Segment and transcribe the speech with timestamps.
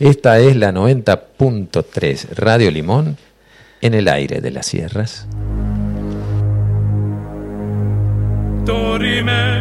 [0.00, 3.18] Esta es la 90.3 Radio Limón
[3.82, 5.28] en el aire de las sierras.
[8.64, 9.60] Dorime,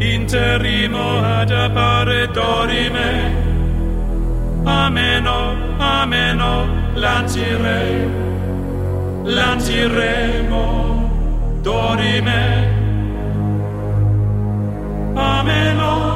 [0.00, 3.34] interimo ad appare dorime,
[4.64, 6.66] ameno, ameno,
[6.96, 8.08] lancire,
[9.26, 10.70] lanciremo,
[11.62, 12.66] dorime,
[15.14, 16.15] ameno,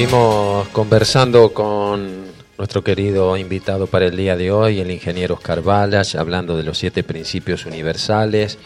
[0.00, 2.24] Seguimos conversando con
[2.56, 6.78] nuestro querido invitado para el día de hoy, el ingeniero Oscar Balas, hablando de los
[6.78, 8.56] siete principios universales.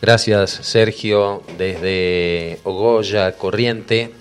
[0.00, 4.12] Gracias, Sergio, desde Ogoya, Corriente.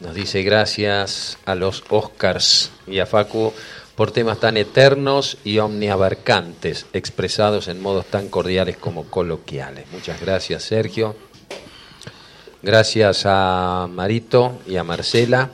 [0.00, 3.52] Nos dice gracias a los Oscars y a Facu
[3.94, 9.84] por temas tan eternos y omniabarcantes, expresados en modos tan cordiales como coloquiales.
[9.92, 11.14] Muchas gracias, Sergio.
[12.60, 15.48] Gracias a Marito y a Marcela.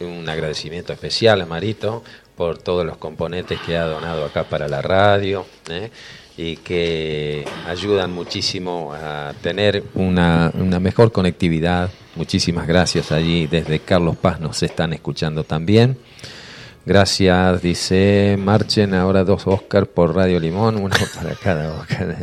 [0.00, 2.02] Un agradecimiento especial a Marito
[2.34, 5.90] por todos los componentes que ha donado acá para la radio ¿eh?
[6.38, 11.90] y que ayudan muchísimo a tener una, una mejor conectividad.
[12.16, 13.46] Muchísimas gracias allí.
[13.46, 15.98] Desde Carlos Paz nos están escuchando también.
[16.86, 22.16] Gracias, dice, marchen ahora dos Oscar por Radio Limón, uno para cada Oscar.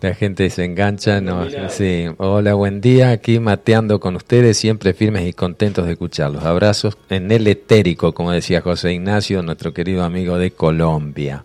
[0.00, 2.06] La gente se engancha, no, sí.
[2.18, 6.44] Hola, buen día, aquí mateando con ustedes, siempre firmes y contentos de escucharlos.
[6.44, 11.42] Abrazos en el etérico, como decía José Ignacio, nuestro querido amigo de Colombia.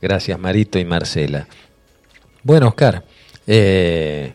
[0.00, 1.46] Gracias, Marito y Marcela.
[2.42, 3.04] Bueno, Oscar,
[3.46, 4.32] eh,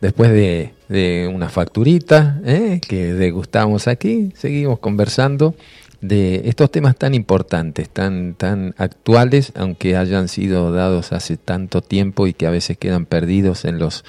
[0.00, 5.56] después de, de una facturita eh, que degustamos aquí, seguimos conversando
[6.02, 12.26] de estos temas tan importantes, tan, tan actuales, aunque hayan sido dados hace tanto tiempo
[12.26, 14.04] y que a veces quedan perdidos en los,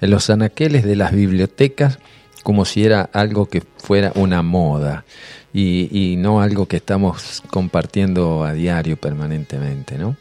[0.00, 2.00] en los anaqueles de las bibliotecas,
[2.42, 5.04] como si era algo que fuera una moda
[5.52, 10.16] y, y no algo que estamos compartiendo a diario permanentemente, ¿no?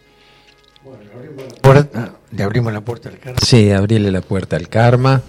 [1.62, 3.38] Puerta- le abrimos la puerta al carro.
[3.44, 5.22] Sí, abrirle la puerta al karma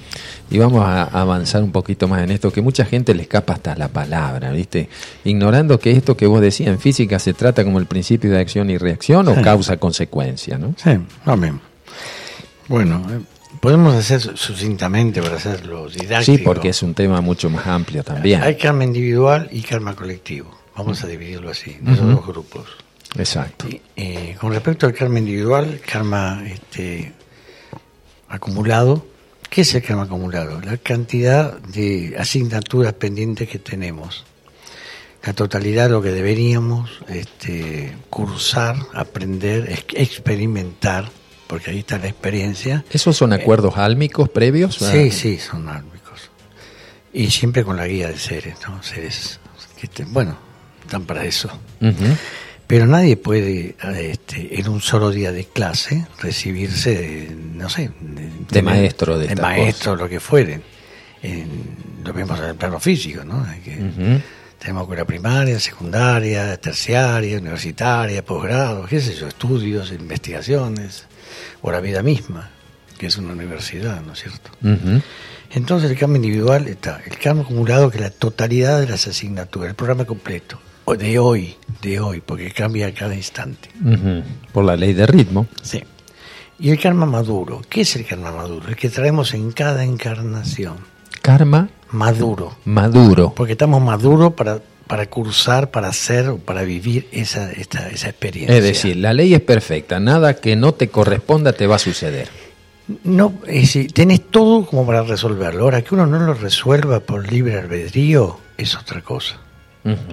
[0.51, 3.75] y vamos a avanzar un poquito más en esto, que mucha gente le escapa hasta
[3.77, 4.89] la palabra, ¿viste?
[5.25, 8.71] Ignorando que esto que vos decías en física se trata como el principio de acción
[8.71, 9.43] y reacción o Sí.
[9.43, 10.75] causa-consecuencia, ¿no?
[10.77, 10.91] Sí,
[11.25, 11.61] lo mismo.
[12.69, 13.21] Bueno, eh,
[13.61, 16.37] podemos hacer sucintamente para hacerlo didáctico.
[16.37, 18.43] Sí, porque es un tema mucho más amplio también.
[18.43, 20.57] Hay karma individual y karma colectivo.
[20.77, 22.15] Vamos a dividirlo así, en esos Ujú.
[22.17, 22.67] dos grupos.
[23.17, 23.67] Exacto.
[23.97, 27.13] Eh, con respecto al karma individual, karma este,
[28.29, 29.07] acumulado,
[29.49, 30.61] ¿qué es el karma acumulado?
[30.61, 34.25] La cantidad de asignaturas pendientes que tenemos.
[35.25, 41.11] La totalidad de lo que deberíamos este, cursar, aprender, ex- experimentar,
[41.49, 42.85] porque ahí está la experiencia.
[42.91, 44.77] ¿Esos son acuerdos álmicos previos?
[44.77, 46.31] Sí, sí, son álmicos.
[47.13, 48.81] Y siempre con la guía de seres, ¿no?
[48.83, 49.41] Seres
[49.81, 50.37] que, te- bueno,
[50.83, 51.49] están para eso.
[51.81, 52.17] Ujú.
[52.69, 57.91] Pero nadie puede, este, en un solo día de clase, recibirse, de, no sé,
[58.51, 60.63] De maestro de de estas maestro, lo que fueren.
[61.23, 63.43] En- lo vemos en el plano físico, ¿no?
[63.45, 64.23] De que Ujú.
[64.59, 71.05] Tenemos escuela primaria, secundaria, terciaria, universitaria, posgrado, qué sé yo, estudios, investigaciones,
[71.63, 72.51] o la vida misma,
[72.99, 74.51] que es una universidad, ¿no es cierto?
[75.53, 79.71] Entonces el karma individual está, el karma acumulado que es la totalidad de las asignaturas,
[79.71, 80.61] el programa completo,
[80.95, 83.69] de hoy, de hoy, porque cambia a cada instante.
[84.53, 85.47] Por la ley de ritmo.
[85.63, 85.83] Sí.
[86.59, 88.69] Y el karma maduro, ¿qué es el karma maduro?
[88.69, 90.77] El que traemos en cada encarnación,
[91.23, 93.33] Karma maduro, maduro.
[93.37, 98.57] porque estamos maduros para, para cursar, para hacer o para vivir esa, esta, esa experiencia.
[98.57, 102.29] Es decir, la ley es perfecta, nada que no te corresponda te va a suceder.
[103.05, 105.65] No, es decir, tenés todo como para resolverlo.
[105.65, 109.39] Ahora, que uno no lo resuelva por libre albedrío es otra cosa.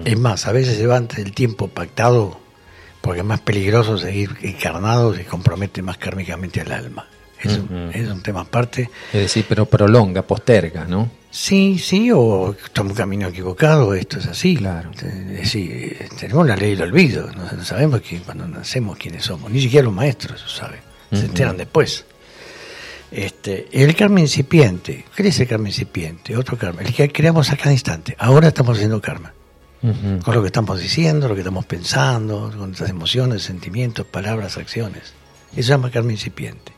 [0.04, 2.40] Es más, a veces se va antes del tiempo pactado
[3.06, 7.06] porque es más peligroso seguir encarnado se compromete más kármicamente al alma.
[7.40, 8.90] Es, un, es un tema aparte.
[9.12, 11.08] Es decir, pero prolonga, posterga, ¿no?
[11.30, 14.56] Sí, sí, o toma un camino equivocado, esto es así.
[14.56, 14.90] Claro.
[14.90, 19.52] Es decir, tenemos la ley del olvido, no, no sabemos que cuando nacemos quiénes somos,
[19.52, 20.80] ni siquiera los maestros lo saben,
[21.12, 22.06] se enteran después.
[23.10, 26.36] Este, el karma incipiente, ¿qué es el karma incipiente?
[26.36, 28.16] Otro karma, el que creamos a cada instante.
[28.18, 29.32] Ahora estamos haciendo karma,
[29.80, 35.12] Con lo que estamos diciendo, lo que estamos pensando, con nuestras emociones, sentimientos, palabras, acciones.
[35.52, 36.72] Eso se llama karma incipiente.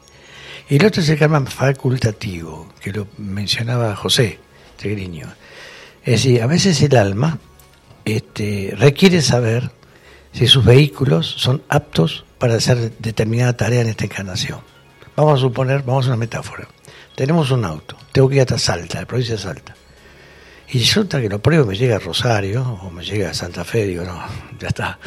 [0.69, 4.38] Y el otro es el karma facultativo, que lo mencionaba José
[4.76, 5.26] Tegriño.
[6.05, 7.38] Es decir, a veces el alma
[8.05, 9.71] este, requiere saber
[10.33, 14.61] si sus vehículos son aptos para hacer determinada tarea en esta encarnación.
[15.17, 16.69] Vamos a suponer, vamos a una metáfora.
[17.14, 19.75] Tenemos un auto, tengo que ir hasta Salta, la provincia de Salta.
[20.71, 23.87] Y resulta que lo pruebo, me llega a Rosario o me llega a Santa Fe,
[23.87, 24.21] digo, no,
[24.61, 24.99] ya está.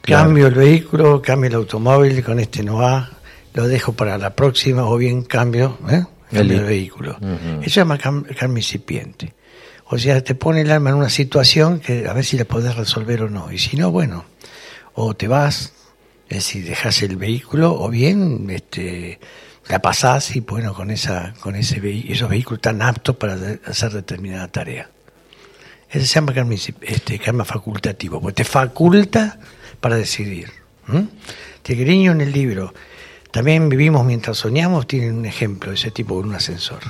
[0.00, 0.24] Claro.
[0.24, 3.10] Cambio el vehículo, cambio el automóvil, con este no va,
[3.54, 6.04] lo dejo para la próxima o bien cambio, ¿eh?
[6.32, 7.18] cambio El- vehículo.
[7.60, 9.34] Eso se llama cam- karma incipiente.
[9.86, 12.74] O sea, te pone el alma en una situación que a ver si la podés
[12.76, 13.52] resolver o no.
[13.52, 14.24] Y si no, bueno,
[14.94, 15.74] o te vas,
[16.30, 19.20] es decir, dejas el vehículo, o bien este,
[19.68, 24.48] la pasás y bueno, con esa, con ese esos vehículos están aptos para hacer determinada
[24.48, 24.88] tarea.
[25.92, 29.38] Ese se llama karma, este, karma facultativo, porque te faculta
[29.80, 30.48] para decidir.
[30.88, 31.06] ¿m?
[31.62, 32.72] Tigriño en el libro,
[33.30, 36.80] también vivimos mientras soñamos, tiene un ejemplo de ese tipo en un ascensor.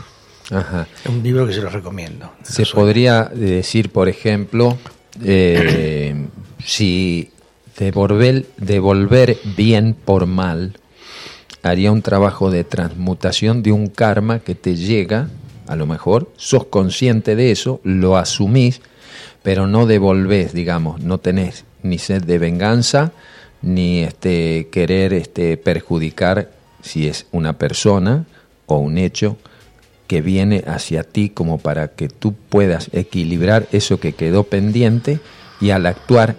[0.50, 0.87] Ajá.
[1.04, 2.32] Es un libro que se lo recomiendo.
[2.42, 4.78] Se podría decir, por ejemplo,
[5.23, 6.26] eh,
[6.64, 7.30] si
[7.78, 10.75] devolver, devolver bien por mal
[11.62, 15.28] haría un trabajo de transmutación de un karma que te llega,
[15.66, 18.80] a lo mejor, sos consciente de eso, lo asumís,
[19.42, 23.12] pero no devolvés, digamos, no tenés ni sed de venganza,
[23.61, 26.50] ni este querer este perjudicar
[26.82, 28.25] si es una persona
[28.66, 29.37] o un hecho
[30.06, 35.20] que viene hacia ti como para que tú puedas equilibrar eso que quedó pendiente
[35.61, 36.37] y al actuar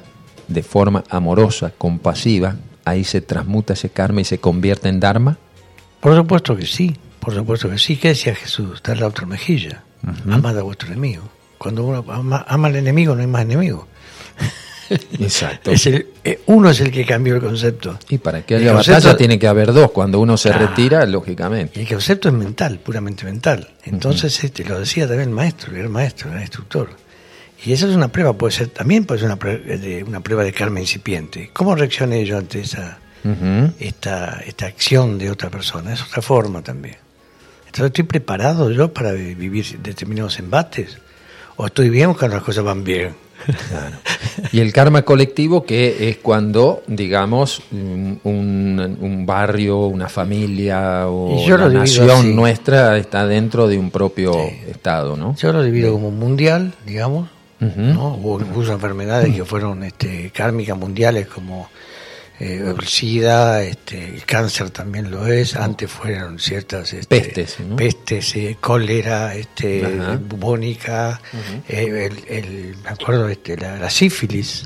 [0.47, 5.37] de forma amorosa, compasiva, ahí se transmuta ese karma y se convierte en dharma.
[6.01, 7.95] Por supuesto que sí, por supuesto que sí.
[7.95, 8.83] ¿Qué decía Jesús?
[8.83, 9.83] Dar la otra mejilla.
[10.29, 11.23] Amad a vuestro enemigo.
[11.63, 13.87] Cuando uno ama, ama al enemigo, no hay más enemigo.
[15.19, 15.71] Exacto.
[15.71, 17.97] Es el, eh, uno es el que cambió el concepto.
[18.09, 19.91] Y para que haya concepto- batalla tiene que haber dos.
[19.91, 20.67] Cuando uno se Claro.
[20.67, 21.79] retira, lógicamente.
[21.81, 23.69] el concepto es mental, puramente mental.
[23.85, 26.89] Entonces, este, lo decía también el maestro, el maestro, el instructor.
[27.65, 30.43] Y esa es una prueba, puede ser también puede ser una prueba de, una prueba
[30.43, 31.49] de karma incipiente.
[31.53, 32.99] ¿Cómo reaccioné yo ante esa,
[33.79, 35.93] esta, esta acción de otra persona?
[35.93, 36.97] Es otra forma también.
[37.67, 40.97] Entonces, ¿estoy preparado yo para vi- vivir determinados embates?
[41.57, 43.15] ¿O estoy bien cuando las cosas van bien?
[43.69, 43.97] Claro.
[44.53, 51.45] Y el karma colectivo que es cuando, digamos, un, un- un barrio, una familia o
[51.57, 52.33] la nación así.
[52.33, 54.33] nuestra está dentro de un propio
[54.67, 55.35] estado, ¿no?
[55.35, 57.27] Yo lo divido como mundial, digamos,
[57.59, 57.81] Ujú.
[57.81, 58.15] ¿no?
[58.15, 61.69] Hubo incluso enfermedades que fueron este, kármicas mundiales como
[62.45, 67.75] eh, el SIDA, este, el cáncer también lo es, antes fueron ciertas este, Pestes, ¿no?
[67.75, 70.17] pestes, eh, cólera, este, Ajá.
[70.21, 71.21] bubónica,
[71.67, 74.65] eh, el, el- me acuerdo este, la, la sífilis,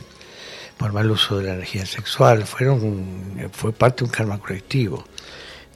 [0.77, 5.05] por mal uso de la energía sexual, fueron fue parte de un karma colectivo.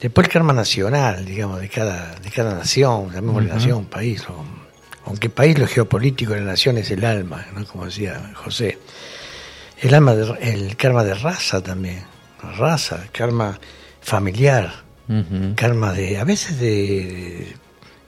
[0.00, 4.44] Después el karma nacional, digamos, de cada, de cada nación, llamémosle nación, país, o-
[5.06, 7.64] aunque país lo geopolítico de la nación es el alma, ¿no?
[7.66, 8.78] como decía José.
[9.82, 12.04] El alma de- el karma de raza también,
[12.56, 13.58] raza, karma
[14.00, 14.82] familiar,
[15.56, 17.54] karma de, a veces de,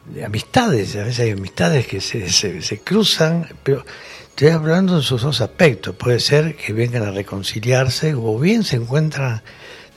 [0.06, 3.84] de amistades, a veces hay amistades que se, se, se cruzan, pero
[4.30, 5.94] estoy hablando en sus dos aspectos.
[5.96, 9.42] Puede ser que vengan a reconciliarse o bien se encuentran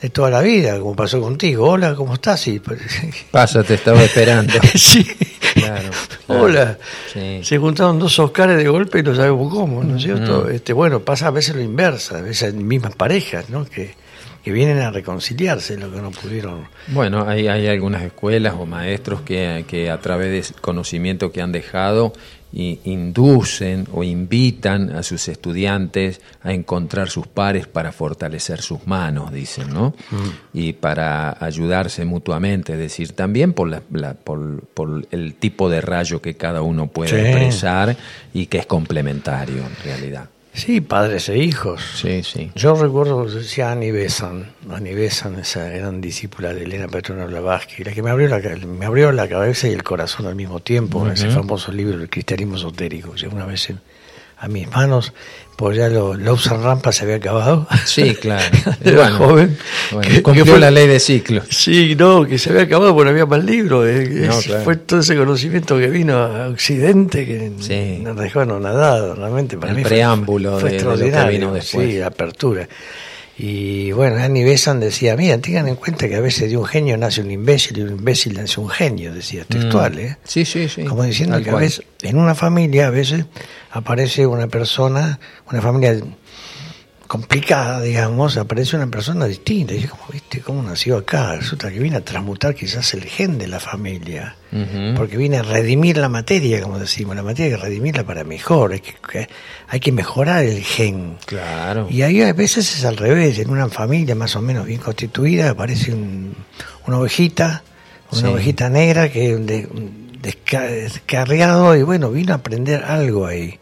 [0.00, 1.68] de toda la vida, como pasó contigo.
[1.70, 2.46] Hola, ¿cómo estás?
[2.48, 2.80] Y, pues,
[3.30, 4.52] Pasa, te estaba esperando.
[4.74, 5.04] sí.
[5.54, 5.90] Claro,
[6.26, 6.42] claro.
[6.42, 6.78] Hola.
[7.12, 7.40] Sí.
[7.42, 10.40] Se juntaron dos Oscares de golpe y no sabemos cómo, ¿no es cierto?
[10.40, 10.48] Ujú.
[10.50, 13.64] este, bueno, pasa a veces lo inversa, a veces en mismas parejas, ¿no?
[13.64, 13.94] Que,
[14.44, 16.68] que vienen a reconciliarse, lo que no pudieron.
[16.88, 21.50] Bueno, hay, hay algunas escuelas o maestros que, que a través de conocimiento que han
[21.50, 22.12] dejado
[22.52, 29.72] inducen o invitan a sus estudiantes a encontrar sus pares para fortalecer sus manos, dicen,
[29.72, 29.94] ¿no?
[30.52, 35.80] Y para ayudarse mutuamente, es decir, también por, la- la- por, por el tipo de
[35.80, 37.16] rayo que cada uno puede Sí.
[37.16, 37.96] expresar
[38.34, 40.28] y que es complementario en realidad.
[40.52, 41.80] Sí, padres e hijos.
[42.00, 42.50] Sí, sí.
[42.56, 47.92] Yo recuerdo decía Annie Besant, Annie Besant, esa gran discípula de Elena Petrona Blavatsky, la
[47.92, 51.30] que me abrió la, me abrió la cabeza y el corazón al mismo tiempo, ese
[51.30, 53.80] famoso libro, El cristianismo esotérico, que llegó una vez en-
[54.40, 55.12] a mis manos,
[55.58, 57.66] pues ya lo, la usan rampa se había acabado.
[57.84, 58.44] Sí, claro.
[58.84, 59.58] Era Bueno, joven.
[59.90, 61.46] bueno, que- que cumplió fue- la ley de ciclos.
[61.50, 63.84] Sí, no, que se había acabado porque no había más libros.
[63.88, 64.62] eh, No, claro.
[64.62, 67.98] Fue todo ese conocimiento que vino a Occidente que Sí.
[68.04, 69.58] nos dejó anonadados, realmente.
[69.58, 71.90] Para El mí fue- preámbulo fue de- de lo que vino después.
[71.90, 72.68] Sí, la apertura.
[73.40, 76.96] Y bueno, Annie Besant decía, mira, tengan en cuenta que a veces de un genio
[76.96, 79.98] nace un imbécil y un imbécil nace un genio, decía, textual, Mm.
[80.00, 80.16] ¿eh?
[80.24, 80.82] Sí, sí, sí.
[80.82, 83.26] Como diciendo Tal que a veces, en una familia, a veces
[83.70, 85.20] aparece una persona,
[85.52, 86.00] una familia
[87.08, 89.74] complicada, digamos, aparece una persona distinta.
[89.74, 91.34] Y yo, como, ¿viste cómo nació acá?
[91.36, 94.36] Resulta que viene a transmutar quizás el gen de la familia.
[94.96, 97.16] Porque viene a redimir la materia, como decimos.
[97.16, 98.72] La materia hay que redimirla para mejor.
[98.72, 99.28] Hay que, que-
[99.68, 101.16] hay que mejorar el gen.
[101.26, 101.86] Claro.
[101.90, 105.50] Y ahí a veces es al revés, en una familia más o menos bien constituida
[105.50, 106.34] aparece un-
[106.86, 107.62] una ovejita,
[108.12, 108.26] una Sí.
[108.26, 113.58] ovejita negra que de- un desca- descarriado y bueno, vino a aprender algo ahí,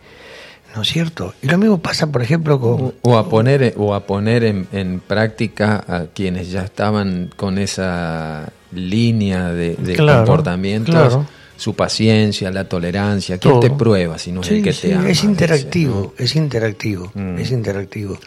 [0.76, 1.34] ¿no es cierto?
[1.42, 2.94] Y lo mismo pasa, por ejemplo, con...
[3.02, 8.48] O, a poner, o a poner en, en práctica a quienes ya estaban con esa
[8.72, 11.26] línea de, de Claro, comportamientos, claro.
[11.56, 13.38] su paciencia, la tolerancia.
[13.38, 13.60] ¿Quién Todo.
[13.60, 15.08] te prueba si no es Sí, el que sí, te ama?
[15.08, 17.38] es interactivo, es interactivo, Mm.
[17.38, 18.18] es interactivo.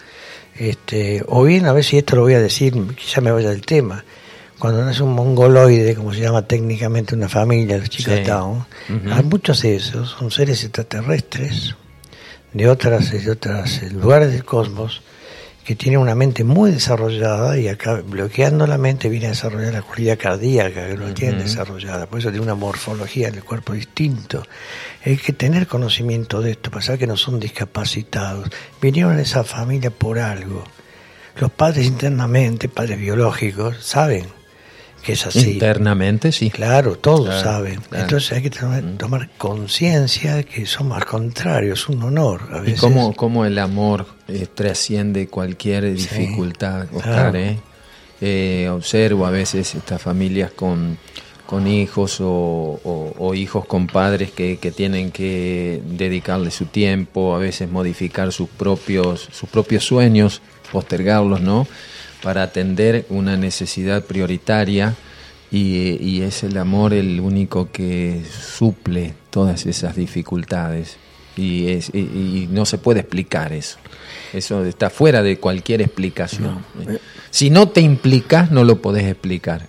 [0.58, 3.62] Este, o bien, a ver si esto lo voy a decir, quizá me vaya del
[3.62, 4.04] tema.
[4.58, 8.30] Cuando nace un mongoloide, como se llama técnicamente una familia, los chicos Sí.
[8.30, 9.14] Ujú.
[9.14, 11.76] hay muchos de esos, son seres extraterrestres
[12.54, 15.02] de otras, de otros lugares del cosmos
[15.70, 19.84] que tiene una mente muy desarrollada y acá bloqueando la mente viene a desarrollar la
[19.84, 24.44] cualidad cardíaca que no tiene desarrollada, por eso tiene una morfología en el cuerpo distinto.
[25.06, 28.50] Hay que tener conocimiento de esto, pasar que no son discapacitados,
[28.82, 30.64] vinieron a esa familia por algo.
[31.36, 34.39] Los padres internamente, padres biológicos, saben
[35.04, 35.52] que es así.
[35.54, 36.50] Internamente, sí.
[36.50, 37.76] Claro, todos Claro, saben.
[37.82, 37.98] claro.
[37.98, 38.02] Mm.
[38.06, 42.42] Entonces hay que tomar, tomar conciencia que somos al contrario, es un honor.
[42.52, 42.80] A Y veces.
[42.82, 47.32] cómo, cómo el amor eh, trasciende cualquier dificultad, Oscar.
[47.32, 47.38] claro.
[47.40, 47.60] ¿eh?
[48.22, 50.98] Eh, observo a veces estas familias con,
[51.46, 52.28] con hijos o,
[52.84, 58.34] o- o hijos con padres que, que tienen que dedicarle su tiempo, a veces modificar
[58.34, 60.42] sus propios, sus propios sueños,
[60.74, 61.66] postergarlos, ¿no?
[62.24, 64.96] Para atender una necesidad prioritaria
[65.52, 70.98] y, y es el amor el único que suple todas esas dificultades
[71.38, 73.78] y, es, y, y no se puede explicar eso.
[74.34, 76.66] Eso está fuera de cualquier explicación.
[77.32, 79.68] Si no te implicas, no lo podés explicar.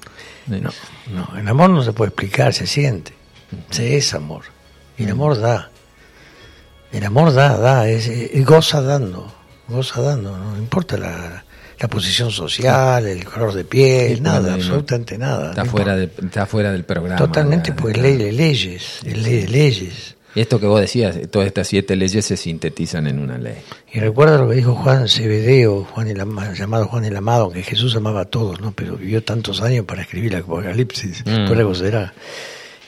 [0.50, 0.70] Eh, No,
[1.14, 3.12] no, el amor no se puede explicar, se siente.
[3.70, 4.42] Se es amor.
[4.98, 5.70] Y el amor da.
[6.92, 8.10] El amor da, da, es-
[8.44, 9.32] goza dando,
[9.68, 11.44] goza dando, no importa la,
[11.80, 15.50] la posición social, el color de piel, Sí, nada, absolutamente nada.
[15.50, 17.16] Está fuera, de, está fuera del programa.
[17.16, 20.16] Totalmente, pues ley de leyes, es ley de leyes.
[20.34, 23.56] Y Esto que vos decías, todas estas siete leyes se sintetizan en una ley.
[23.92, 27.62] Y recuerda lo que dijo Juan Cebedeo, Juan el Ama- llamado Juan el Amado, que
[27.64, 28.70] Jesús amaba a todos, ¿no?
[28.70, 31.48] Pero vivió tantos años para escribir el Apocalipsis, Mm.
[31.48, 32.12] por algo será.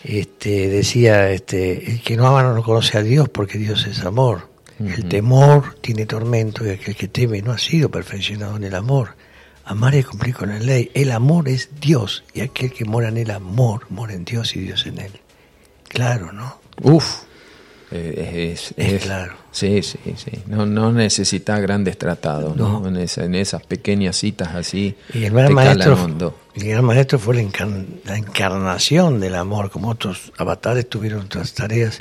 [0.05, 4.49] Este, decía, este, el que no ama no conoce a Dios porque Dios es amor.
[4.89, 9.17] El temor tiene tormento y aquel que teme no ha sido perfeccionado en el amor.
[9.65, 10.91] Amar es cumplir con la ley.
[10.95, 14.61] El amor es Dios y aquel que mora en el amor mora en Dios y
[14.61, 15.13] Dios en él.
[15.89, 16.59] Claro, ¿no?
[16.83, 17.23] Uf.
[17.95, 19.35] Eh, es, Es claro.
[19.51, 20.31] Sí, sí, sí.
[20.47, 22.81] No, no necesitas grandes tratados, ¿no?
[22.81, 22.89] No.
[22.89, 24.97] En, esa- en esas pequeñas citas así.
[25.13, 29.91] Y el gran maestro, el gran maestro fue la, encarn- la encarnación del amor, como
[29.91, 31.99] otros avatares tuvieron otras tareas,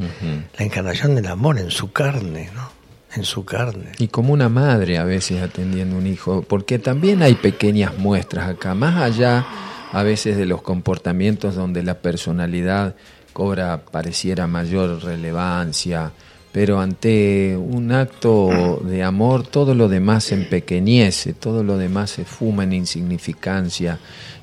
[0.57, 2.71] la encarnación del amor en su carne, ¿no?
[3.13, 3.91] En su carne.
[3.99, 8.73] Y como una madre a veces atendiendo un hijo, porque también hay pequeñas muestras acá,
[8.73, 9.45] más allá
[9.91, 12.95] a veces de los comportamientos donde la personalidad
[13.33, 16.11] cobra pareciera mayor relevancia,
[16.51, 22.25] pero ante un acto de amor todo lo demás se empequeñece, todo lo demás se
[22.25, 23.99] fuma en insignificancia.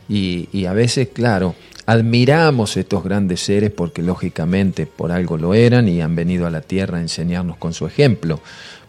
[0.08, 1.54] Y, y a veces, claro,
[1.88, 6.60] admiramos estos grandes seres porque lógicamente por algo lo eran y han venido a la
[6.60, 8.40] tierra a enseñarnos con su ejemplo,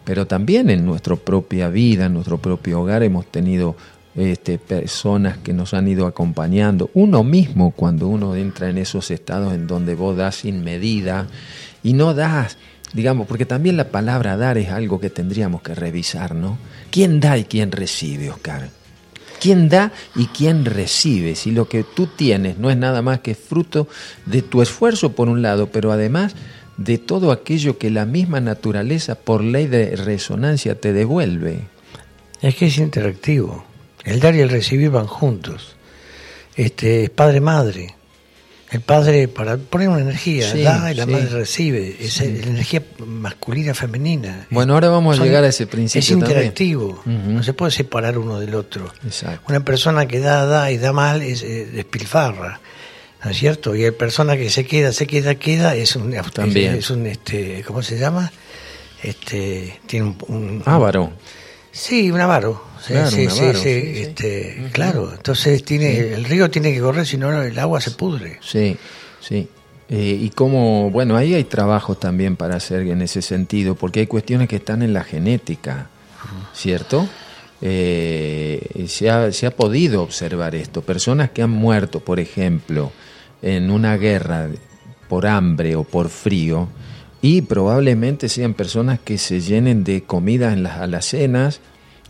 [0.04, 3.76] pero también en nuestra propia vida, en nuestro propio hogar hemos tenido
[4.14, 9.54] este, personas que nos han ido acompañando, uno mismo cuando uno entra en esos estados
[9.54, 11.26] en donde vos das sin medida
[11.82, 12.58] y no das,
[12.92, 16.58] digamos, porque también la palabra dar es algo que tendríamos que revisar, ¿no?
[16.90, 18.70] ¿Quién da y quién recibe, Oscar?
[19.40, 21.34] ¿Quién da y quién recibe?
[21.34, 23.88] Si lo que tú tienes no es nada más que fruto
[24.26, 26.34] de tu esfuerzo por un lado, pero además
[26.76, 31.68] de todo aquello que la misma naturaleza por ley de resonancia te devuelve.
[32.42, 33.69] Es que es interactivo.
[34.04, 35.76] El dar y el recibir van juntos.
[36.56, 37.94] Este, es padre-madre.
[38.70, 41.10] El padre, para poner una energía, Sí, da y la sí.
[41.10, 41.96] madre recibe.
[41.98, 44.46] Es la energía masculina, femenina.
[44.50, 46.30] Bueno, ahora vamos a llegar a ese principio Es también.
[46.30, 47.02] interactivo.
[47.04, 48.92] No se puede separar uno del otro.
[49.04, 49.42] Exacto.
[49.48, 52.60] Una persona que da, da y da mal es eh, despilfarra.
[53.24, 53.74] ¿No es cierto?
[53.74, 56.76] Y el persona que se queda, se queda, queda, es un, También.
[56.76, 58.32] es un este, ¿cómo se llama?
[59.02, 61.12] Este, tiene un, un- Ávaro.
[61.72, 62.64] Sí, un avaro.
[62.80, 64.00] Sí, Claro, sí, un sí, avaro, sí, sí, sí.
[64.02, 68.38] Este, Claro, entonces tiene el río tiene que correr, si no el agua se pudre.
[68.42, 68.76] Sí,
[69.20, 69.48] sí.
[69.88, 74.06] Eh, y como, bueno, ahí hay trabajo también para hacer en ese sentido, porque hay
[74.06, 75.88] cuestiones que están en la genética,
[76.54, 77.08] ¿cierto?
[77.60, 80.82] Eh, se, ha, se ha podido observar esto.
[80.82, 82.92] Personas que han muerto, por ejemplo,
[83.42, 84.48] en una guerra
[85.08, 86.68] por hambre o por frío,
[87.22, 91.60] y probablemente sean personas que se llenen de comida en las alacenas,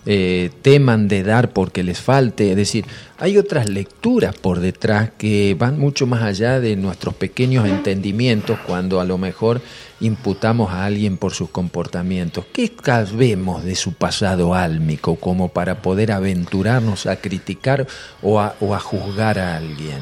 [0.06, 2.50] eh, teman de dar porque les falte.
[2.50, 2.86] Es decir,
[3.18, 9.00] hay otras lecturas por detrás que van mucho más allá de nuestros pequeños entendimientos cuando
[9.00, 9.60] a lo mejor
[10.00, 12.46] imputamos a alguien por sus comportamientos.
[12.50, 17.86] ¿Qué sabemos de su pasado álmico como para poder aventurarnos a criticar
[18.22, 19.98] o a, o a juzgar a alguien?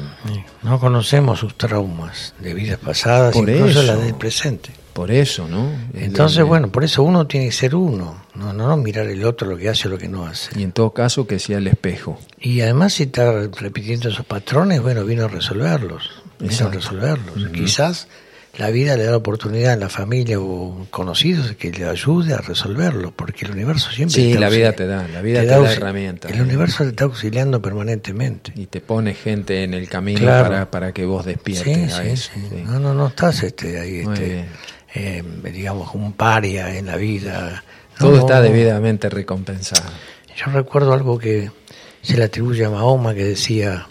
[0.63, 3.83] No conocemos sus traumas de vidas pasadas, Por incluso eso.
[3.83, 4.69] las del presente.
[4.99, 5.71] Por eso, ¿no?
[5.93, 9.23] Es Entonces, bueno, por eso uno tiene que ser uno, no, no, no mirar el
[9.23, 10.59] otro lo que hace o lo que no hace.
[10.59, 12.19] Y en todo caso que sea el espejo.
[12.37, 17.49] Y además si está repitiendo esos patrones, bueno, vino a resolverlos, vino a resolverlos.
[17.53, 18.09] Quizás
[18.57, 22.39] la vida le da la oportunidad en la familia o conocidos que le ayude a
[22.39, 25.77] resolverlo, porque el universo siempre Sí, la vida te da, la vida te da auxi-
[25.77, 26.29] herramientas.
[26.33, 28.51] El universo te está auxiliando permanentemente.
[28.57, 30.49] Y te pone gente en el camino Claro.
[30.49, 32.31] para, para que vos Sí, despiertes a sí, eso.
[32.33, 32.41] sí.
[32.49, 32.63] sí.
[32.65, 34.45] No, no, no estás este, ahí, Muy este, bien.
[34.93, 35.23] Eh,
[35.53, 37.63] digamos, un paria en la vida.
[37.99, 39.89] No, Todo está debidamente recompensado.
[40.35, 41.51] Yo recuerdo algo que
[42.01, 43.87] se le atribuye a Mahoma que decía,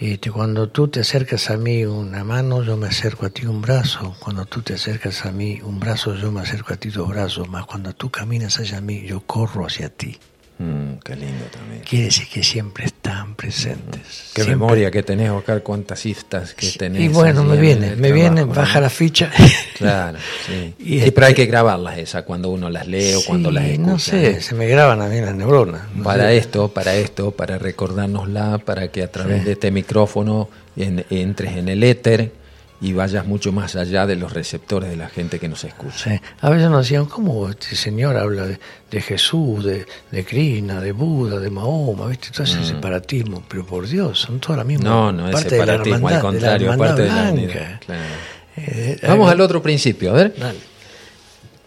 [0.00, 3.60] este, cuando tú te acercas a mí una mano, yo me acerco a ti un
[3.60, 7.08] brazo, cuando tú te acercas a mí un brazo, yo me acerco a ti dos
[7.08, 10.16] brazos, más cuando tú caminas hacia mí, yo corro hacia ti.
[10.58, 11.82] Mm, qué lindo también.
[11.88, 14.30] Quiere decir que siempre están presentes.
[14.34, 17.00] Qué Siempre- memoria que tenés, Oscar, cuántas citas que tenés.
[17.02, 18.60] Y bueno, me en viene, el me viene, trabajo, ¿no?
[18.60, 19.30] baja la ficha.
[19.76, 20.74] Claro, sí.
[20.80, 23.54] Y Sí, este- pero hay que grabarlas esas cuando uno las lee o cuando Sí,
[23.54, 23.90] las escucha.
[23.90, 25.82] No sé, se me graban a mí las neuronas.
[25.94, 26.38] no Para sé.
[26.38, 29.44] esto, para esto, para recordárnosla, para que a través Sí.
[29.46, 32.32] de este micrófono en- entres en el éter
[32.80, 36.10] y vayas mucho más allá de los receptores de la gente que nos escucha.
[36.10, 36.20] Sí.
[36.40, 38.60] A veces nos decían, ¿cómo este señor habla de,
[38.90, 42.06] de Jesús, de, de Krishna, de Buda, de Mahoma?
[42.06, 42.30] ¿Viste?
[42.30, 43.42] Todo ese separatismo.
[43.48, 44.86] Pero por Dios, son todas las mismas.
[44.86, 44.94] Mm.
[44.94, 47.42] No, no es parte de la separatismo, al contrario, de parte de hermandad la blanca.
[47.58, 47.80] unidad.
[47.84, 48.02] claro.
[48.56, 50.34] Eh, Vamos eh, al otro principio, a ver.
[50.38, 50.58] dale.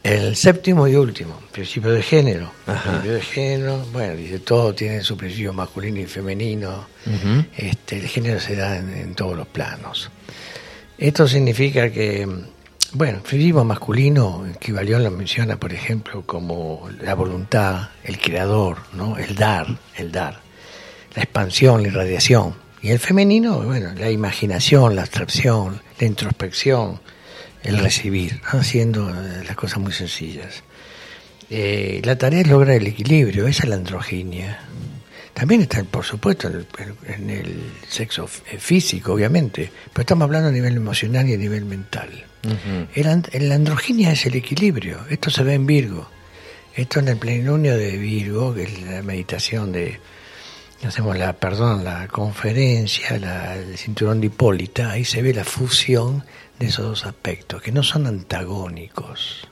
[0.04, 2.52] El séptimo y último, principio de género.
[2.66, 2.84] Ajá.
[2.90, 6.88] Principio de género, bueno, dice, todo tiene su principio masculino y femenino.
[7.56, 10.10] Este, el género se da en, en todos los planos.
[11.02, 12.28] Esto significa que,
[12.94, 18.78] bueno, el feminismo masculino, que Valión lo menciona, por ejemplo, como la voluntad, el creador,
[18.94, 19.18] ¿no?
[19.18, 19.66] el dar,
[19.98, 20.42] el dar,
[21.16, 22.54] la expansión, la irradiación.
[22.84, 27.02] Y el femenino, bueno, la imaginación, la abstracción, la introspección,
[27.64, 30.62] el recibir, haciendo eh, las cosas muy sencillas.
[31.50, 34.60] Eh, la tarea es lograr el equilibrio, esa es la androginia.
[35.42, 36.68] También está, por supuesto, en el,
[37.16, 41.66] en el sexo eh, físico, obviamente, pero estamos hablando a nivel emocional y a nivel
[41.66, 42.10] mental.
[42.46, 42.88] Ujú.
[42.94, 46.08] El and- la androginia es el equilibrio, esto se ve en Virgo.
[46.76, 50.00] Esto en el plenilunio de Virgo, que es la meditación de,
[50.86, 56.24] hacemos la, perdón, la conferencia, la, el cinturón de Hipólita, ahí se ve la fusión
[56.60, 59.48] de esos dos aspectos, que no son antagónicos.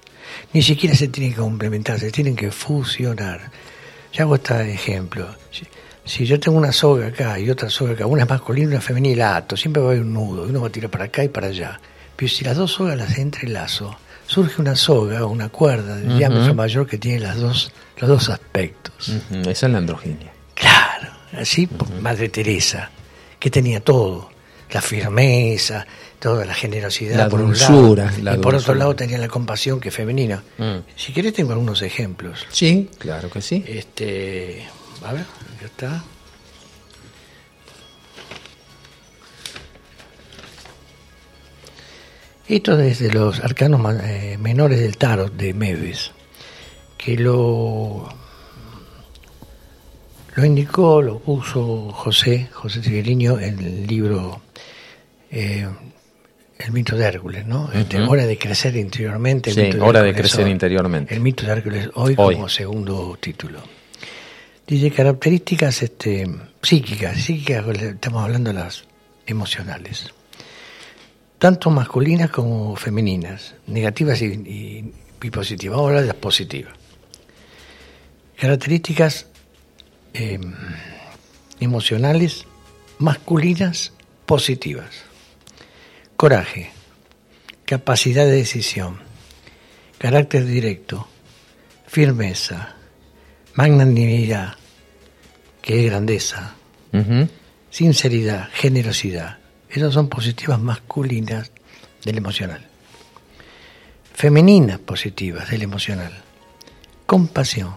[0.54, 3.50] Ni siquiera se tienen que complementar, se tienen que fusionar.
[4.14, 5.28] Yo hago este ejemplo.
[6.10, 8.82] Si, yo tengo una soga acá y otra soga acá, una es masculina y una
[8.82, 10.90] femenina, y la ato, siempre va a haber un nudo, y uno va a tirar
[10.90, 11.80] para acá y para allá.
[12.16, 13.96] Pero si las dos sogas las entrelazo,
[14.26, 18.30] surge una soga o una cuerda de diámetro mayor que tiene las dos, los dos
[18.30, 19.22] aspectos.
[19.30, 20.34] Esa es la androginia.
[20.56, 22.90] Claro, así por Madre Teresa,
[23.40, 24.32] que tenía todo,
[24.72, 25.86] la firmeza,
[26.18, 29.28] toda la generosidad La por dulzura, un lado, la y por otro lado tenía la
[29.28, 30.44] compasión que es femenina.
[30.58, 30.78] Mm.
[30.96, 32.48] Si querés tengo algunos ejemplos.
[32.50, 33.64] Sí, claro que sí.
[33.68, 34.66] Este,
[35.06, 35.26] a ver,
[35.62, 36.04] ya está.
[42.48, 46.12] Esto desde los arcanos eh, menores del tarot de Meves,
[46.98, 48.10] que lo,
[50.36, 54.42] lo indicó, lo puso José, José Trigueriño en el libro
[55.30, 55.68] eh,
[56.58, 57.70] El mito de Hércules, ¿no?
[57.72, 58.12] Este, Ujú.
[58.14, 59.52] hora de crecer interiormente.
[59.52, 60.52] el Sí, mito de hora de Hércules crecer hoy.
[60.52, 61.14] interiormente.
[61.14, 62.34] El mito de Hércules hoy, Hoy.
[62.36, 63.62] como segundo título.
[64.70, 66.30] Dice características este,
[66.62, 68.84] psíquicas, psíquicas, estamos hablando de las
[69.26, 70.14] emocionales,
[71.40, 75.76] tanto masculinas como femeninas, negativas y, y- positivas.
[75.76, 76.74] Vamos a hablar de las positivas.
[78.40, 79.26] Características
[80.14, 80.40] eh,
[81.60, 82.46] emocionales
[83.00, 83.92] masculinas
[84.28, 84.92] positivas.
[86.16, 86.70] Coraje,
[87.66, 89.00] capacidad de decisión,
[89.98, 91.08] carácter directo,
[91.88, 92.76] firmeza,
[93.56, 94.59] magnanimidad,
[95.62, 96.56] que es grandeza,
[97.70, 99.38] sinceridad, generosidad.
[99.70, 101.52] Esas son positivas masculinas
[102.04, 102.66] del emocional.
[104.14, 106.12] Femeninas positivas del emocional.
[107.06, 107.76] Compasión,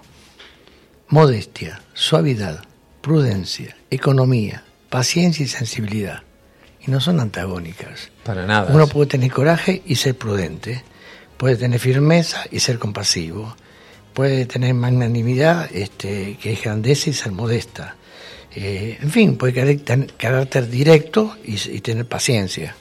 [1.09, 2.65] modestia, suavidad,
[3.01, 6.23] prudencia, economía, paciencia y sensibilidad.
[6.87, 8.11] Y no son antagónicas.
[8.25, 8.75] Para nada.
[8.75, 10.83] Uno puede tener coraje y ser prudente,
[11.37, 13.55] puede tener firmeza y ser compasivo,
[14.13, 17.97] puede tener magnanimidad, este, que es grandeza y ser modesta.
[18.55, 22.77] Eh, en fin, puede tener carácter directo y, y tener paciencia.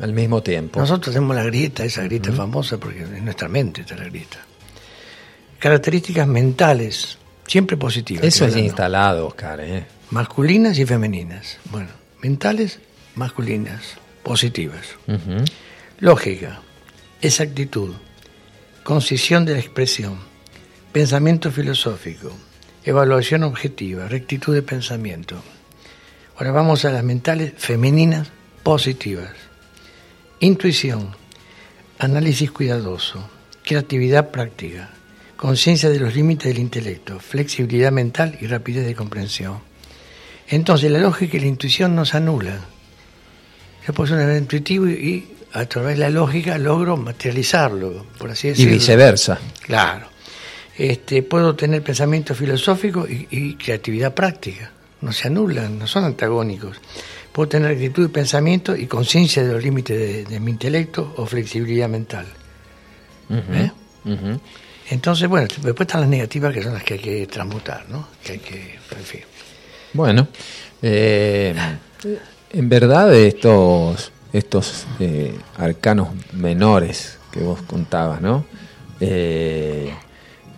[0.00, 0.78] Al mismo tiempo.
[0.78, 4.38] Nosotros tenemos la grieta, esa grieta famosa, porque en nuestra mente está la grieta.
[5.58, 8.24] Características mentales, siempre positivas.
[8.24, 8.66] Eso es hablando.
[8.66, 9.60] instalado, Oscar.
[9.60, 9.86] ¿eh?
[10.10, 11.58] Masculinas y femeninas.
[11.72, 11.88] Bueno,
[12.22, 12.78] mentales,
[13.16, 14.86] masculinas, positivas.
[15.98, 16.60] Lógica,
[17.20, 17.92] exactitud,
[18.84, 20.18] concisión de la expresión,
[20.98, 22.32] pensamiento filosófico,
[22.82, 25.40] evaluación objetiva, rectitud de pensamiento.
[26.36, 28.26] Ahora vamos a las mentales femeninas
[28.64, 29.30] positivas.
[30.40, 31.10] Intuición,
[32.00, 33.30] análisis cuidadoso,
[33.64, 34.90] creatividad práctica,
[35.36, 39.60] conciencia de los límites del intelecto, flexibilidad mental y rapidez de comprensión.
[40.48, 42.58] Entonces la lógica y la intuición nos anula.
[43.86, 48.48] Yo puedo ser intuitivo y, y a través de la lógica logro materializarlo, por así
[48.48, 48.72] Y decirlo.
[48.72, 49.38] viceversa.
[49.62, 50.17] Claro.
[50.78, 54.70] Este, puedo tener pensamiento filosófico y, y creatividad práctica.
[55.00, 56.76] No se anulan, no son antagónicos.
[57.32, 61.26] Puedo tener actitud y pensamiento y conciencia de los límites de, de mi intelecto o
[61.26, 62.26] flexibilidad mental.
[63.30, 63.70] ¿Eh?
[64.90, 68.08] Entonces, bueno, después están las negativas que son las que hay que transmutar, ¿no?
[68.24, 69.20] Que hay que, en fin.
[69.92, 70.28] Bueno,
[70.80, 71.54] eh,
[72.50, 78.46] en verdad estos, estos eh, arcanos menores que vos contabas, ¿no?
[79.00, 79.92] Eh,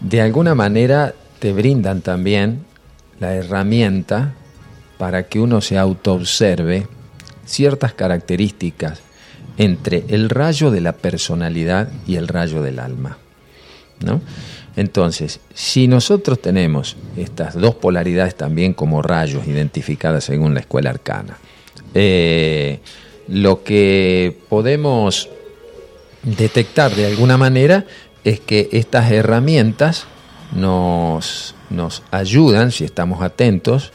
[0.01, 2.65] de alguna manera te brindan también
[3.19, 4.35] la herramienta
[4.99, 6.87] para que uno se autoobserve
[7.45, 9.01] ciertas características
[9.57, 13.19] entre el rayo de la personalidad y el rayo del alma.
[14.05, 14.21] ¿no?
[14.77, 21.37] Entonces, si nosotros tenemos estas dos polaridades también como rayos identificadas según la escuela arcana,
[21.95, 22.81] eh,
[23.29, 25.29] lo que podemos
[26.23, 27.85] detectar de alguna manera
[28.25, 30.07] es que estas herramientas
[30.53, 33.93] nos, nos ayudan, si estamos atentos,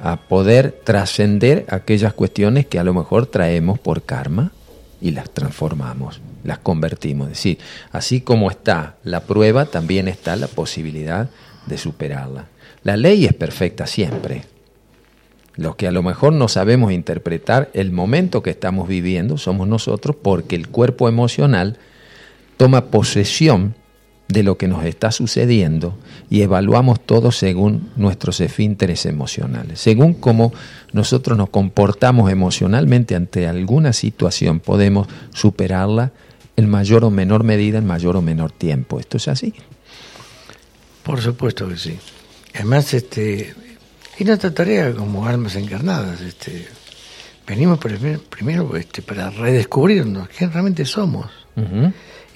[0.00, 4.52] a poder trascender aquellas cuestiones que a lo mejor traemos por karma
[5.00, 7.28] y las transformamos, las convertimos.
[7.28, 7.58] Es decir,
[7.92, 11.28] así como está la prueba, también está la posibilidad
[11.66, 12.46] de superarla.
[12.84, 14.44] La ley es perfecta siempre.
[15.56, 20.16] Los que a lo mejor no sabemos interpretar el momento que estamos viviendo somos nosotros
[20.22, 21.78] porque el cuerpo emocional
[22.58, 23.74] toma posesión
[24.28, 25.96] de lo que nos está sucediendo
[26.28, 29.80] y evaluamos todo según nuestros esfínteres emocionales.
[29.80, 30.52] Según cómo
[30.92, 36.12] nosotros nos comportamos emocionalmente ante alguna situación, podemos superarla
[36.56, 39.00] en mayor o menor medida, en mayor o menor tiempo.
[39.00, 39.54] Esto es así.
[41.02, 41.96] Por supuesto que sí.
[42.54, 43.54] Además, este,
[44.18, 46.68] y nuestra tarea como almas encarnadas, este,
[47.46, 51.30] venimos primer- primero este, para redescubrirnos quién realmente somos.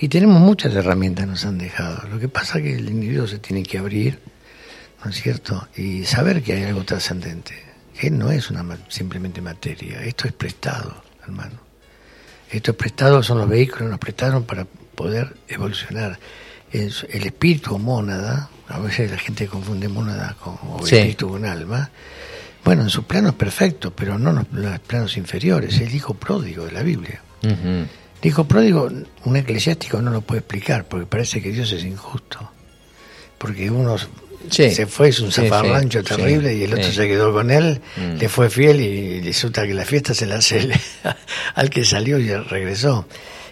[0.03, 2.09] Y tenemos muchas herramientas que nos han dejado.
[2.09, 4.19] Lo que pasa es que el individuo se tiene que abrir,
[5.05, 5.69] ¿no es cierto?
[5.77, 7.55] Y saber que hay algo trascendente.
[7.99, 10.03] Que no es una simplemente materia.
[10.03, 11.61] Esto es prestado, hermano.
[12.51, 16.19] Esto es prestado, son los vehículos que nos prestaron para poder evolucionar.
[16.73, 20.97] El, el espíritu o mónada, a veces la gente confunde mónada con o Sí.
[20.97, 21.91] espíritu con alma.
[22.65, 25.79] Bueno, en sus planos perfectos, pero no en los- planos inferiores.
[25.79, 27.21] El hijo pródigo de la Biblia.
[27.43, 27.87] El
[28.23, 28.89] hijo pródigo,
[29.25, 32.51] un eclesiástico no lo puede explicar porque parece que Dios es injusto.
[33.39, 33.97] Porque uno
[34.51, 34.71] Sí.
[34.73, 38.19] se fue, es un zafarrancho sí, terrible y el otro se quedó con él, Mm.
[38.19, 40.69] le fue fiel y resulta que la fiesta se la hace
[41.55, 43.07] al que salió y regresó.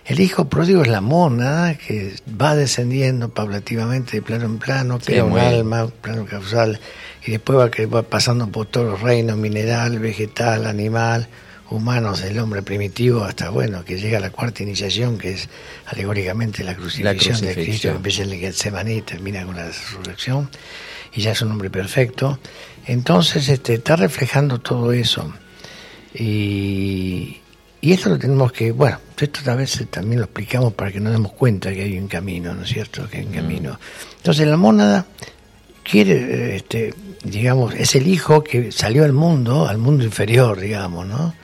[0.07, 5.25] El hijo pródigo es la mona que va descendiendo paulativamente de plano en plano, crea
[5.25, 6.81] un alma, plano causal,
[7.25, 11.29] y después va, que va pasando por todos los reinos, mineral, vegetal, animal,
[11.71, 15.49] humanos, del hombre primitivo, hasta bueno, que llega a la cuarta iniciación, que es
[15.87, 20.51] alegóricamente la crucifixión, de Cristo, que empieza en el Getsemaní y termina con la resurrección,
[21.15, 22.39] y ya es un hombre perfecto.
[22.87, 25.33] Entonces este, está reflejando todo eso.
[26.15, 27.39] Y,
[27.81, 31.13] y esto lo tenemos que, bueno, esto a veces también lo explicamos para que nos
[31.13, 33.09] demos cuenta que hay un camino, ¿no es cierto?
[33.09, 33.79] Que hay un camino.
[34.17, 35.07] Entonces la mónada
[35.83, 41.35] quiere, este, digamos, es el hijo que salió al mundo, al mundo inferior, digamos, ¿no?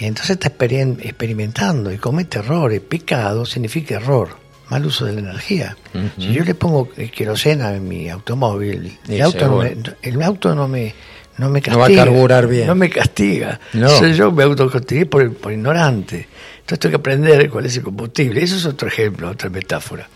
[0.00, 2.80] Y entonces está experimentando y comete errores.
[2.80, 4.30] Pecado significa error,
[4.70, 5.76] mal uso de la energía.
[6.16, 10.22] Si yo le pongo eh, querosena en mi automóvil, Sí, el auto, no me, el
[10.22, 10.94] auto no me,
[11.36, 12.04] no me No va a castiga.
[12.04, 12.66] carburar bien.
[12.66, 13.60] No me castiga.
[13.74, 13.90] No.
[13.90, 16.26] Soy yo me autocastigué por, por ignorante.
[16.60, 18.42] Entonces tengo que aprender cuál es el combustible.
[18.42, 20.08] Eso es otro ejemplo, otra metáfora.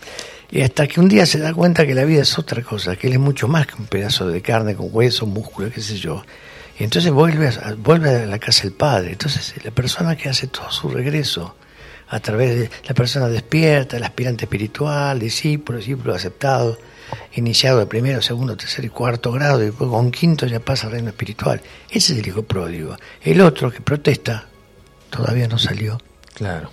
[0.49, 3.07] Y hasta que un día se da cuenta que la vida es otra cosa, que
[3.07, 6.23] él es mucho más que un pedazo de carne con hueso, músculo, qué sé yo.
[6.77, 9.11] Y entonces vuelve a, vuelve a la casa del padre.
[9.13, 11.55] Entonces la persona que hace todo su regreso
[12.07, 16.77] a través de la persona despierta, el aspirante espiritual, discípulo, discípulo aceptado,
[17.33, 20.93] iniciado de primero, segundo, tercer y cuarto grado, y después con quinto ya pasa al
[20.93, 21.61] reino espiritual.
[21.89, 22.95] Ese es el hijo pródigo.
[23.21, 24.45] El otro que protesta
[25.09, 25.99] todavía no salió.
[26.35, 26.69] Claro,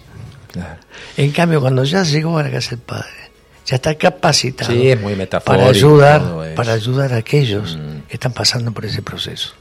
[0.51, 0.81] claro.
[1.17, 3.31] En cambio, cuando ya llegó a la casa del padre,
[3.65, 8.01] ya está capacitado Sí, es muy para ayudar, para ayudar a aquellos Mm.
[8.09, 9.55] que están pasando por ese proceso.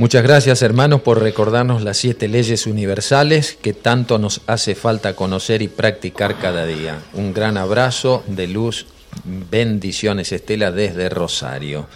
[0.00, 5.60] Muchas gracias hermanos por recordarnos las siete leyes universales que tanto nos hace falta conocer
[5.60, 7.02] y practicar cada día.
[7.12, 8.86] Un gran abrazo de luz,
[9.24, 11.86] bendiciones Estela desde Rosario.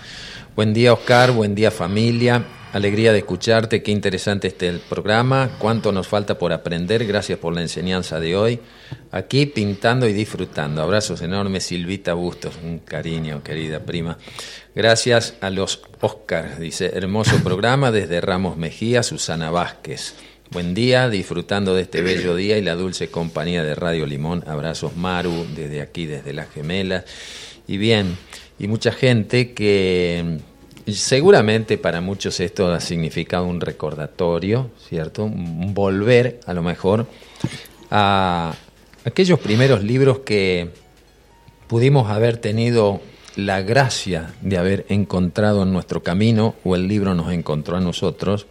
[0.55, 2.45] Buen día Oscar, buen día familia.
[2.75, 7.63] alegría de escucharte, qué interesante este programa, cuánto nos falta por aprender, gracias por la
[7.63, 8.61] enseñanza de hoy.
[9.13, 10.83] Aquí pintando y disfrutando.
[10.83, 14.19] Abrazos enormes, Silvita Bustos, un cariño, querida prima.
[14.77, 20.17] Gracias a los Oscars, dice, hermoso programa desde Ramos Mejía, Susana Vázquez.
[20.51, 24.43] Buen día, disfrutando de este bello día y la dulce compañía de Radio Limón.
[24.49, 27.05] Abrazos Maru, desde aquí, desde Las Gemelas.
[27.69, 28.17] Y bien,
[28.59, 30.39] y mucha gente que
[30.89, 35.23] seguramente para muchos esto ha significado un recordatorio, ¿cierto?
[35.23, 37.07] Un volver, a lo mejor,
[37.93, 38.57] a
[39.05, 40.71] aquellos primeros libros que
[41.69, 43.01] pudimos haber tenido
[43.37, 48.47] la gracia de haber encontrado en nuestro camino o el libro nos encontró a nosotros,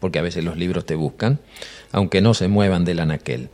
[0.00, 1.40] porque a veces los libros te buscan,
[1.92, 3.48] aunque no se muevan del anaquel.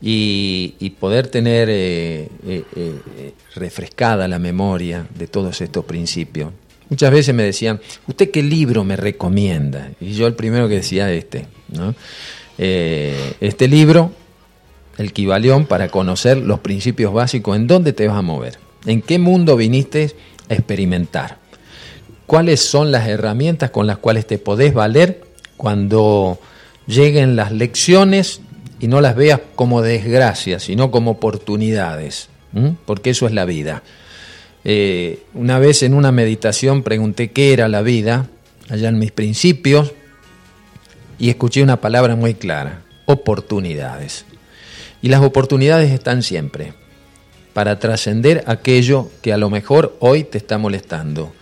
[0.00, 6.52] Y, y poder tener eh, eh, eh, refrescada la memoria de todos estos principios.
[6.88, 9.90] Muchas veces me decían, ¿usted qué libro me recomienda?
[10.00, 11.94] Y yo el primero que decía este, ¿no?
[12.56, 14.12] Este libro,
[14.96, 19.18] el Kibalión, para conocer los principios básicos, en dónde te vas a mover, en qué
[19.18, 20.14] mundo viniste
[20.48, 21.38] a experimentar,
[22.26, 25.24] cuáles son las herramientas con las cuales te podés valer
[25.56, 26.38] cuando
[26.86, 28.40] lleguen las lecciones
[28.80, 32.76] y no las veas como desgracias, sino como oportunidades, ¿m?
[32.86, 33.82] porque eso es la vida.
[34.64, 38.28] Eh, una vez en una meditación pregunté qué era la vida,
[38.68, 39.92] allá en mis principios,
[41.18, 44.24] y escuché una palabra muy clara, oportunidades.
[45.02, 46.74] Y las oportunidades están siempre
[47.58, 51.32] para trascender aquello que a lo mejor hoy te está molestando,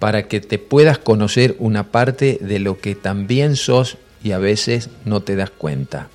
[0.00, 4.90] para que te puedas conocer una parte de lo que también sos y a veces
[5.06, 6.10] no te das cuenta,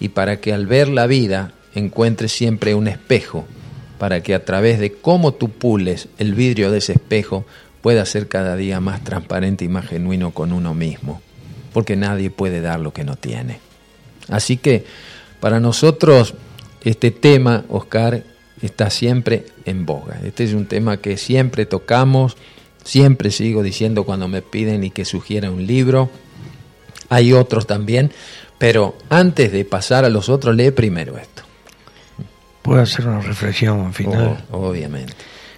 [0.00, 3.46] y para que al ver la vida encuentres siempre un espejo,
[4.00, 7.46] para que a través de cómo tú pules el vidrio de ese espejo
[7.82, 11.22] pueda ser cada día más transparente y más genuino con uno mismo,
[11.72, 13.60] porque nadie puede dar lo que no tiene.
[14.28, 14.84] Así que
[15.38, 16.34] para nosotros
[16.82, 18.24] este tema, Oscar,
[18.62, 20.18] está siempre en boga.
[20.24, 22.36] Este es un tema que siempre tocamos,
[22.84, 26.10] siempre sigo diciendo cuando me piden y que sugiera un libro.
[27.08, 28.12] Hay otros también,
[28.58, 31.42] pero antes de pasar a los otros, lee primero esto.
[32.62, 34.44] Puedo hacer una reflexión final.
[34.52, 35.14] Oh, obviamente.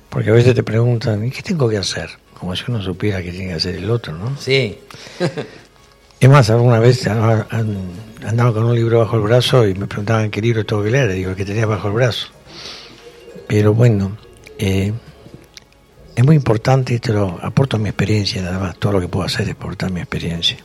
[0.08, 2.10] Porque a veces te preguntan, ¿y qué tengo que hacer?
[2.38, 4.36] Como si uno supiera qué tiene que hacer el otro, ¿no?
[4.38, 4.78] Sí,
[6.20, 7.88] Es más, alguna vez andaba, an-
[8.24, 11.10] andaba con un libro bajo el brazo y me preguntaban qué libro tengo que leer.
[11.10, 12.28] Y digo, el que tenía bajo el brazo.
[13.52, 14.16] Pero bueno,
[14.58, 14.94] eh,
[16.16, 18.78] es muy importante, y te lo aporto mi experiencia, nada más.
[18.78, 20.56] Todo lo que puedo hacer es aportar mi experiencia.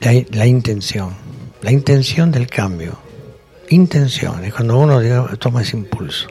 [0.00, 1.14] La, intención,
[1.62, 2.98] la intención del cambio.
[3.68, 5.00] Intención, es cuando uno
[5.36, 6.26] toma ese impulso.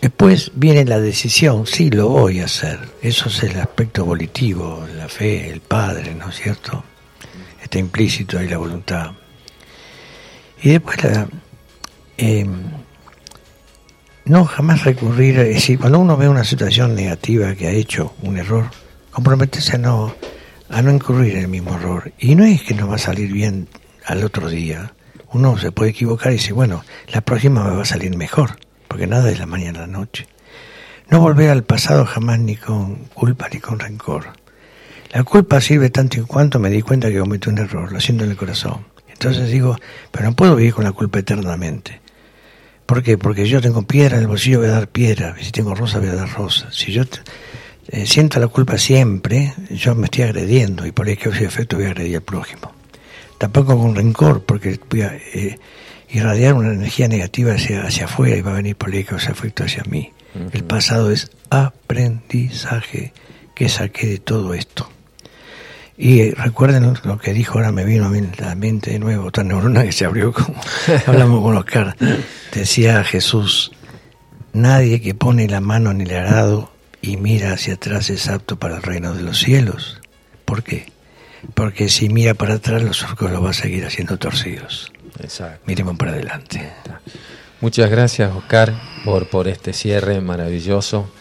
[0.00, 2.78] Después viene la decisión, sí, lo voy a hacer.
[3.02, 6.84] Eso es el aspecto volitivo, la fe, el Padre, ¿no es cierto?
[7.62, 9.12] Está implícito ahí la voluntad.
[10.62, 11.28] Y después la,
[12.16, 12.46] eh,
[14.24, 18.38] no jamás recurrir, es decir, cuando uno ve una situación negativa que ha hecho un
[18.38, 18.70] error,
[19.10, 20.14] comprometerse a no,
[20.68, 22.12] a no incurrir en el mismo error.
[22.18, 23.68] Y no es que no va a salir bien
[24.06, 24.94] al otro día.
[25.32, 29.06] Uno se puede equivocar y dice, bueno, la próxima me va a salir mejor, porque
[29.06, 30.26] nada es la mañana a la noche.
[31.10, 34.32] No volver al pasado jamás ni con culpa ni con rencor.
[35.12, 38.24] La culpa sirve tanto en cuanto me di cuenta que cometí un error, lo siento
[38.24, 38.86] en el corazón.
[39.08, 39.76] Entonces digo,
[40.10, 42.01] pero no puedo vivir con la culpa eternamente.
[42.92, 43.16] ¿Por qué?
[43.16, 45.34] Porque yo tengo piedra en el bolsillo, voy a dar piedra.
[45.40, 46.70] Si tengo rosa, voy a dar rosa.
[46.72, 47.04] Si yo
[47.88, 51.76] eh, siento la culpa siempre, yo me estoy agrediendo y por ahí que ese efecto
[51.76, 52.70] voy a agredir al prójimo.
[53.38, 55.58] Tampoco con rencor, porque voy a eh,
[56.10, 59.32] irradiar una energía negativa hacia, hacia afuera y va a venir por ahí que ese
[59.32, 60.12] efecto hacia mí.
[60.52, 63.14] El pasado es aprendizaje
[63.54, 64.91] que saqué de todo esto.
[66.04, 69.44] Y recuerden lo que dijo, ahora me vino a mí la mente de nuevo, otra
[69.44, 70.60] neurona que se abrió como
[71.06, 71.96] hablamos con Oscar.
[72.52, 73.70] Decía Jesús,
[74.52, 76.72] nadie que pone la mano en el arado
[77.02, 80.00] y mira hacia atrás es apto para el reino de los cielos.
[80.44, 80.90] ¿Por qué?
[81.54, 84.90] Porque si mira para atrás los surcos los va a seguir haciendo torcidos.
[85.20, 85.62] exacto.
[85.66, 86.68] Miremos para adelante.
[87.60, 88.74] Muchas gracias, Oscar,
[89.04, 91.12] por, por este cierre maravilloso.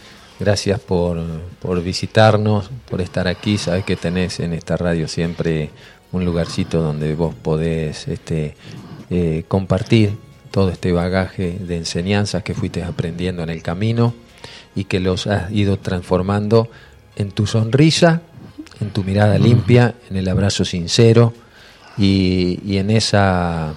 [0.42, 1.20] Gracias por,
[1.62, 3.60] por visitarnos, por estar aquí.
[3.60, 5.70] Sabes que tenés en esta radio siempre
[6.12, 8.56] un lugarcito donde vos podés este,
[9.12, 10.18] eh, compartir
[10.50, 14.16] todo este bagaje de enseñanzas que fuiste aprendiendo en el camino
[14.74, 16.72] y que los has ido transformando
[17.18, 18.24] en tu sonrisa,
[18.80, 21.36] en tu mirada limpia, en el abrazo sincero
[22.00, 23.76] y, y en esa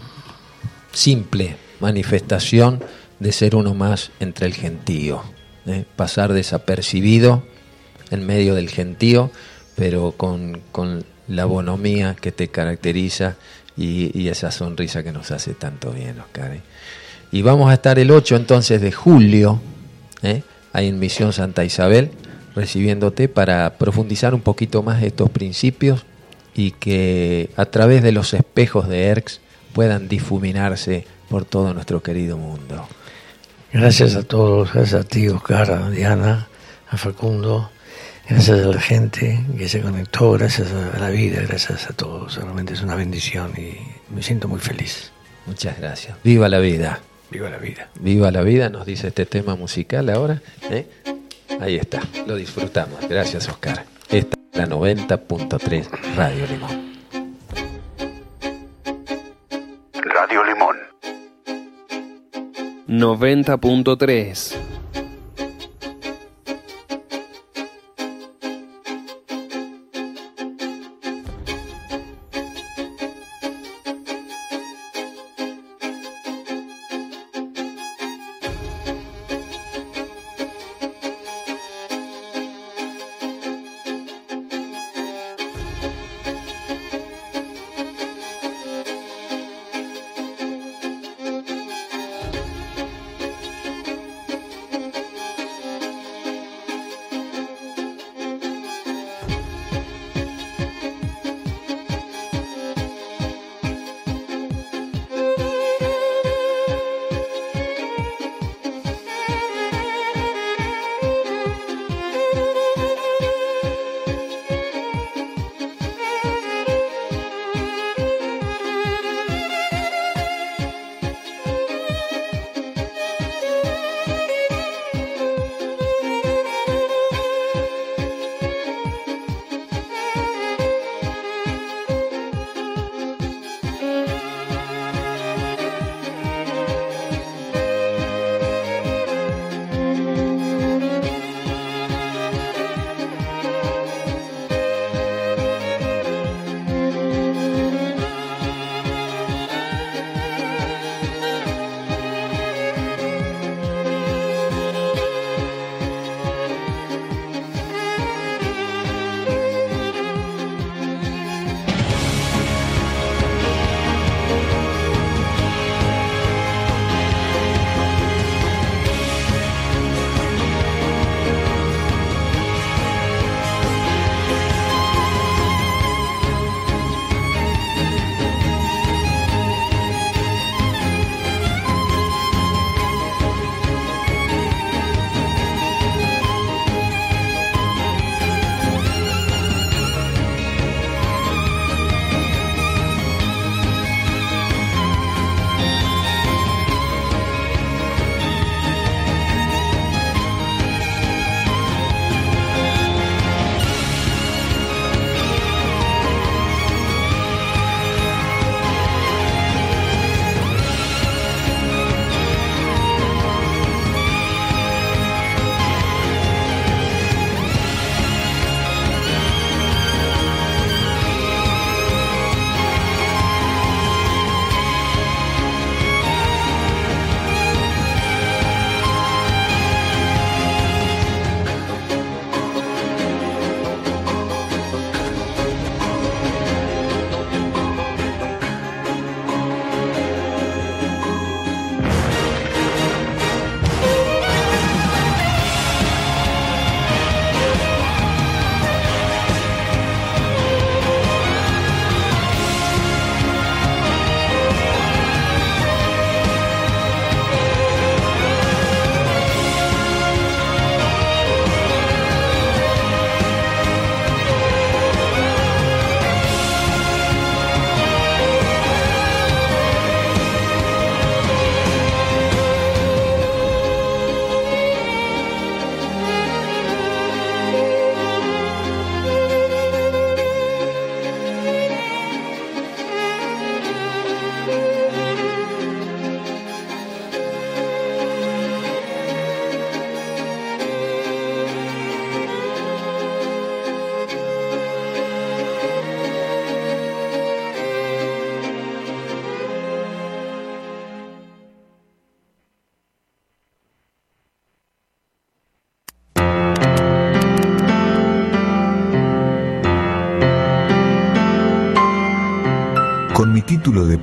[0.93, 2.83] simple manifestación
[3.21, 5.34] de ser uno más entre el gentío,
[5.67, 5.85] ¿eh?
[5.97, 7.43] pasar desapercibido
[8.11, 9.31] en medio del gentío,
[9.77, 13.37] pero con, con la bonomía que te caracteriza
[13.77, 16.53] y, esa sonrisa que nos hace tanto bien, Oscar.
[16.53, 16.61] ¿eh?
[17.33, 19.61] Y vamos a estar el 8 entonces de julio,
[20.23, 20.43] ¿eh?
[20.73, 22.11] ahí en Misión Santa Isabel,
[22.55, 26.05] recibiéndote para profundizar un poquito más estos principios
[26.55, 29.41] y que a través de los espejos de ERX
[29.73, 32.87] puedan difuminarse por todo nuestro querido mundo.
[33.75, 36.47] Gracias a todos, gracias a ti, Oscar, a Diana,
[36.89, 37.72] a Facundo,
[38.29, 42.37] gracias a la gente que se conectó, gracias a la vida, gracias a todos.
[42.37, 43.77] Realmente es una bendición y
[44.14, 45.11] me siento muy feliz.
[45.47, 46.16] Muchas gracias.
[46.22, 47.01] Viva la vida.
[47.33, 47.89] Viva la vida.
[47.99, 50.41] Viva la vida, nos dice este tema musical ahora.
[50.70, 50.87] ¿eh?
[51.61, 53.01] Ahí está, lo disfrutamos.
[53.09, 53.85] Gracias, Oscar.
[54.09, 56.95] Esta es la 90.3 Radio Limón.
[60.05, 60.94] Radio Limón.
[62.99, 64.74] 90.3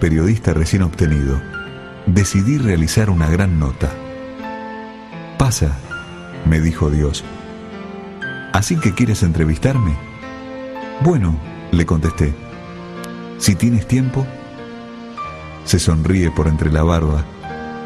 [0.01, 1.39] periodista recién obtenido,
[2.07, 3.87] decidí realizar una gran nota.
[5.37, 5.77] Pasa,
[6.45, 7.23] me dijo Dios.
[8.51, 9.93] ¿Así que quieres entrevistarme?
[11.01, 11.35] Bueno,
[11.71, 12.33] le contesté.
[13.37, 14.25] Si tienes tiempo.
[15.65, 17.23] Se sonríe por entre la barba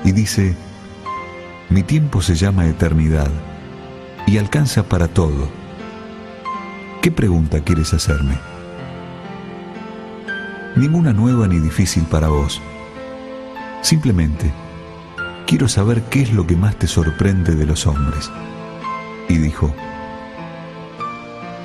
[0.05, 0.55] y dice,
[1.70, 3.30] mi tiempo se llama eternidad
[4.26, 5.49] y alcanza para todo.
[7.01, 8.55] ¿Qué pregunta quieres hacerme?
[10.76, 12.61] Ninguna nueva ni difícil para vos.
[13.82, 14.51] Simplemente,
[15.47, 18.30] quiero saber qué es lo que más te sorprende de los hombres.
[19.30, 19.73] Y dijo,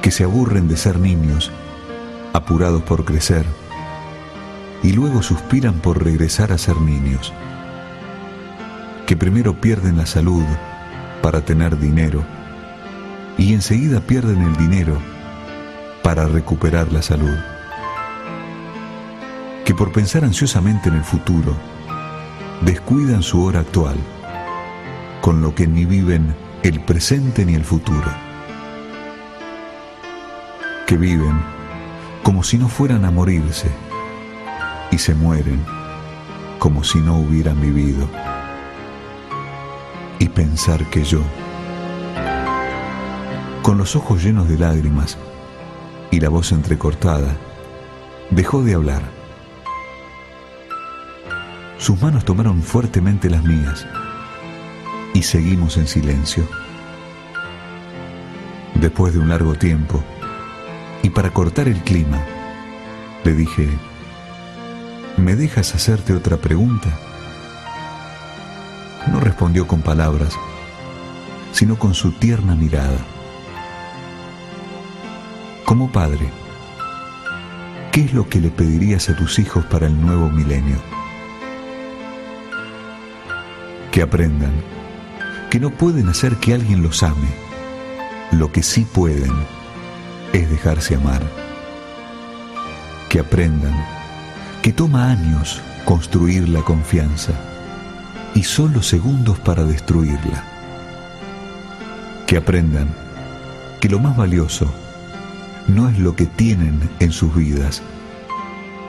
[0.00, 1.50] que se aburren de ser niños,
[2.32, 3.44] apurados por crecer,
[4.82, 7.32] y luego suspiran por regresar a ser niños,
[9.06, 10.44] que primero pierden la salud
[11.20, 12.24] para tener dinero,
[13.36, 14.96] y enseguida pierden el dinero
[16.02, 17.36] para recuperar la salud,
[19.70, 21.54] que por pensar ansiosamente en el futuro,
[22.60, 23.94] descuidan su hora actual,
[25.20, 28.10] con lo que ni viven el presente ni el futuro
[30.88, 31.40] que viven
[32.24, 33.68] como si no fueran a morirse
[34.90, 35.64] y se mueren
[36.58, 38.08] como si no hubieran vivido.
[40.18, 41.20] Y pensar que yo,
[43.62, 45.16] con los ojos llenos de lágrimas
[46.10, 47.36] y la voz entrecortada,
[48.32, 49.19] dejó de hablar.
[51.80, 53.86] Sus manos tomaron fuertemente las mías
[55.14, 56.46] y seguimos en silencio.
[58.74, 60.04] Después de un largo tiempo,
[61.02, 62.22] y para cortar el clima,
[63.24, 63.66] le dije,
[65.16, 66.90] ¿me dejas hacerte otra pregunta?
[69.10, 70.34] No respondió con palabras,
[71.52, 72.98] sino con su tierna mirada.
[75.64, 76.28] Como padre,
[77.90, 80.99] ¿qué es lo que le pedirías a tus hijos para el nuevo milenio?
[83.91, 84.53] Que aprendan
[85.51, 87.28] que no pueden hacer que alguien los ame,
[88.30, 89.32] lo que sí pueden
[90.32, 91.22] es dejarse amar.
[93.09, 93.74] Que aprendan
[94.62, 97.32] que toma años construir la confianza
[98.34, 100.45] y solo segundos para destruirla.
[102.28, 102.95] Que aprendan
[103.80, 104.72] que lo más valioso
[105.66, 107.82] no es lo que tienen en sus vidas,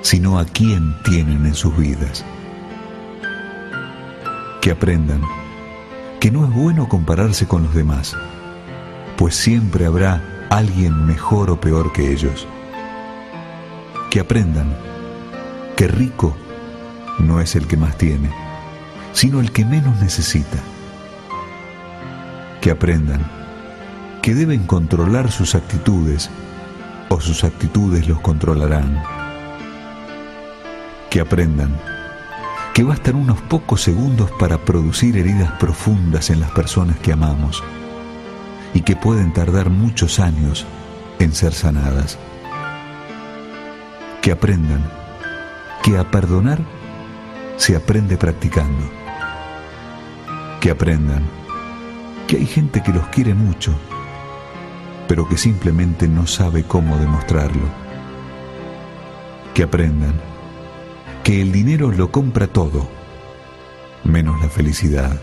[0.02, 2.24] sino a quién tienen en sus vidas.
[4.62, 5.22] Que aprendan
[6.20, 8.16] que no es bueno compararse con los demás,
[9.18, 12.48] pues siempre habrá alguien mejor o peor que ellos.
[14.12, 14.68] Que aprendan
[15.76, 16.38] que rico
[17.18, 18.30] no es el que más tiene,
[19.14, 20.60] sino el que menos necesita.
[22.62, 23.26] Que aprendan
[24.22, 26.30] que deben controlar sus actitudes
[27.10, 29.02] o sus actitudes los controlarán.
[31.10, 31.76] Que aprendan
[32.74, 37.64] que bastan unos pocos segundos para producir heridas profundas en las personas que amamos
[38.74, 40.66] y que pueden tardar muchos años
[41.20, 42.18] en ser sanadas.
[44.22, 44.84] Que aprendan
[45.84, 46.60] que a perdonar
[47.58, 48.90] se aprende practicando.
[50.62, 51.24] Que aprendan
[52.28, 53.74] que hay gente que los quiere mucho,
[55.08, 57.68] pero que simplemente no sabe cómo demostrarlo.
[59.54, 60.31] Que aprendan
[61.24, 62.90] que el dinero lo compra todo,
[64.04, 65.22] menos la felicidad.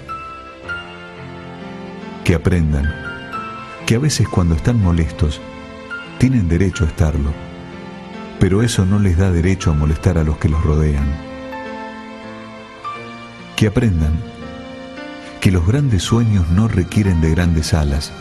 [2.25, 2.95] Que aprendan
[3.87, 5.41] que a veces cuando están molestos
[6.19, 7.33] tienen derecho a estarlo,
[8.39, 11.09] pero eso no les da derecho a molestar a los que los rodean.
[13.57, 14.13] Que aprendan
[15.41, 18.13] que los grandes sueños no requieren de grandes alas,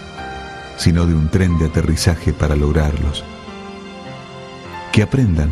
[0.78, 3.24] sino de un tren de aterrizaje para lograrlos.
[4.92, 5.52] Que aprendan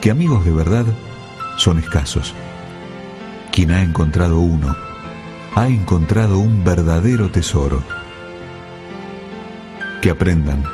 [0.00, 0.86] que amigos de verdad
[1.60, 2.34] son escasos.
[3.52, 4.74] Quien ha encontrado uno,
[5.54, 7.82] ha encontrado un verdadero tesoro
[10.00, 10.64] que aprendan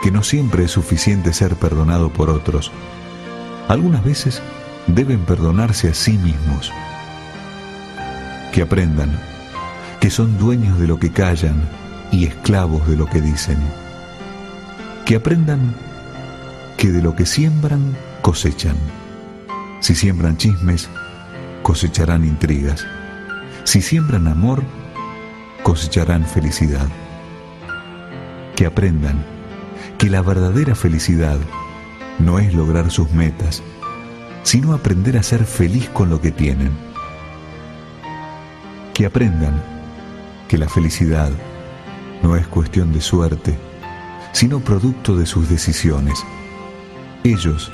[0.00, 2.70] que no siempre es suficiente ser perdonado por otros.
[3.66, 4.40] Algunas veces
[4.86, 6.70] deben perdonarse a sí mismos.
[8.52, 9.18] Que aprendan
[10.00, 11.68] que son dueños de lo que callan
[12.12, 13.58] y esclavos de lo que dicen.
[15.04, 15.74] Que aprendan
[16.76, 18.76] que de lo que siembran cosechan.
[19.80, 20.88] Si siembran chismes,
[21.62, 22.86] cosecharán intrigas.
[23.64, 24.62] Si siembran amor,
[25.62, 26.88] cosecharán felicidad
[28.56, 29.24] que aprendan
[29.98, 31.38] que la verdadera felicidad
[32.18, 33.62] no es lograr sus metas,
[34.42, 36.72] sino aprender a ser feliz con lo que tienen.
[38.94, 39.62] Que aprendan
[40.48, 41.30] que la felicidad
[42.22, 43.56] no es cuestión de suerte,
[44.32, 46.24] sino producto de sus decisiones.
[47.22, 47.70] Ellos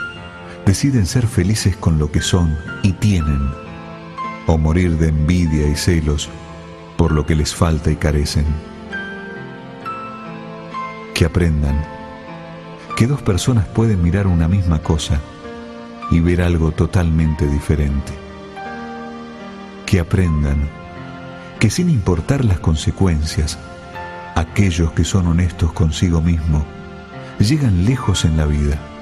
[0.67, 3.51] deciden ser felices con lo que son y tienen,
[4.47, 6.29] o morir de envidia y celos
[6.97, 8.47] por lo que les falta y carecen.
[11.15, 11.85] Que aprendan
[12.97, 15.21] que dos personas pueden mirar una misma cosa
[16.11, 18.13] y ver algo totalmente diferente.
[19.87, 20.69] Que aprendan
[21.59, 23.59] que sin importar las consecuencias,
[24.35, 26.65] aquellos que son honestos consigo mismo
[27.39, 28.94] llegan lejos en la vida.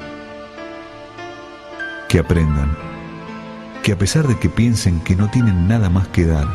[2.12, 2.76] Que aprendan
[3.82, 6.46] que a pesar de que piensen que no tienen nada más que dar,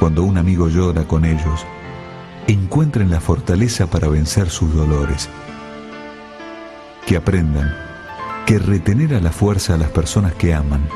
[0.00, 1.64] cuando un amigo llora con ellos,
[2.48, 5.28] encuentren la fortaleza para vencer sus dolores.
[7.06, 7.72] Que aprendan
[8.46, 10.88] que retener a la fuerza a las personas que aman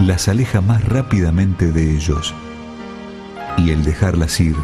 [0.00, 2.34] las aleja más rápidamente de ellos
[3.58, 4.56] y el dejarlas ir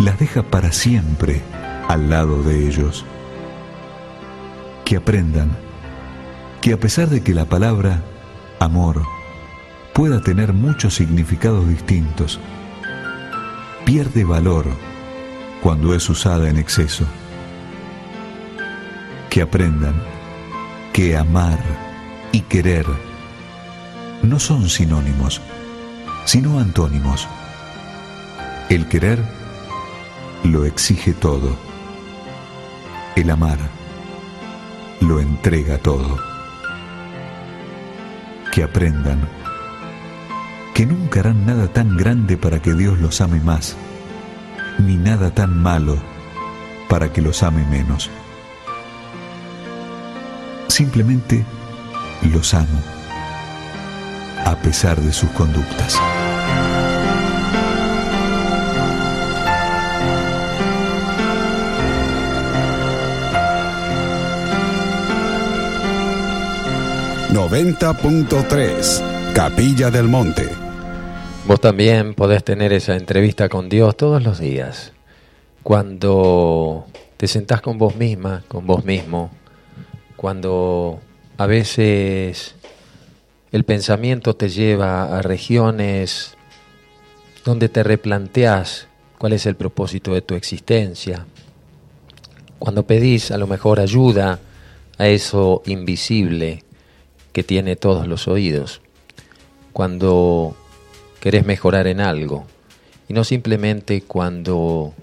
[0.00, 1.42] las deja para siempre
[1.88, 3.04] al lado de ellos.
[4.86, 5.65] Que aprendan
[6.66, 8.02] que a pesar de que la palabra
[8.58, 9.00] amor
[9.92, 12.40] pueda tener muchos significados distintos,
[13.84, 14.66] pierde valor
[15.62, 17.04] cuando es usada en exceso.
[19.30, 19.94] Que aprendan
[20.92, 21.60] que amar
[22.32, 22.84] y querer
[24.24, 25.40] no son sinónimos,
[26.24, 27.28] sino antónimos.
[28.68, 29.22] El querer
[30.42, 31.56] lo exige todo.
[33.14, 33.58] El amar
[34.98, 36.35] lo entrega todo.
[38.56, 39.20] Que aprendan
[40.72, 43.76] que nunca harán nada tan grande para que Dios los ame más,
[44.78, 45.98] ni nada tan malo
[46.88, 48.08] para que los ame menos.
[50.68, 51.44] Simplemente
[52.32, 52.80] los amo,
[54.46, 56.00] a pesar de sus conductas.
[67.36, 69.34] ...90.3...
[69.34, 70.48] Capilla del Monte.
[71.46, 74.94] Vos también podés tener esa entrevista con Dios todos los días.
[75.62, 76.86] Cuando
[77.18, 79.30] te sentás con vos misma, con vos mismo,
[80.16, 81.00] cuando
[81.36, 82.54] a veces
[83.52, 86.38] el pensamiento te lleva a regiones
[87.44, 91.26] donde te replanteás cuál es el propósito de tu existencia.
[92.58, 94.40] Cuando pedís a lo mejor ayuda
[94.96, 96.62] a eso invisible
[97.36, 98.80] que tiene todos los oídos.
[99.74, 100.56] Cuando
[101.20, 102.46] querés mejorar en algo
[103.10, 104.94] y no simplemente cuando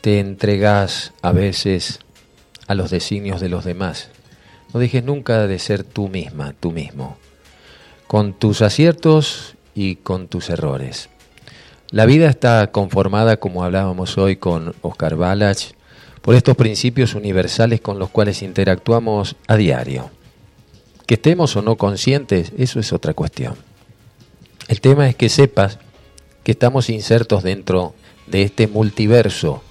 [0.00, 1.98] te entregas a veces
[2.68, 4.08] a los designios de los demás.
[4.72, 7.18] No dejes nunca de ser tú misma, tú mismo,
[8.06, 11.10] con tus aciertos y con tus errores.
[11.90, 15.74] La vida está conformada, como hablábamos hoy con Oscar Balach,
[16.22, 20.21] por estos principios universales con los cuales interactuamos a diario.
[21.06, 23.56] Que estemos o no conscientes, eso es otra cuestión.
[24.68, 25.78] El tema es que sepas
[26.44, 27.94] que estamos insertos dentro
[28.26, 29.62] de este multiverso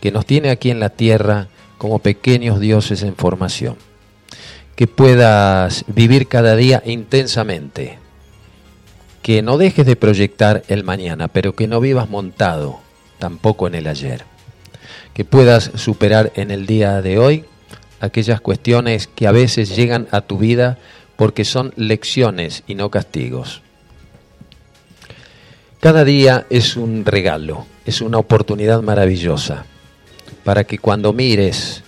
[0.00, 3.76] que nos tiene aquí en la tierra como pequeños dioses en formación.
[4.76, 7.98] Que puedas vivir cada día intensamente.
[9.22, 12.78] Que no dejes de proyectar el mañana, pero que no vivas montado
[13.18, 14.24] tampoco en el ayer.
[15.14, 17.44] Que puedas superar en el día de hoy
[18.00, 20.78] aquellas cuestiones que a veces llegan a tu vida
[21.16, 23.62] porque son lecciones y no castigos.
[25.80, 29.64] Cada día es un regalo, es una oportunidad maravillosa
[30.44, 31.84] para que cuando mires,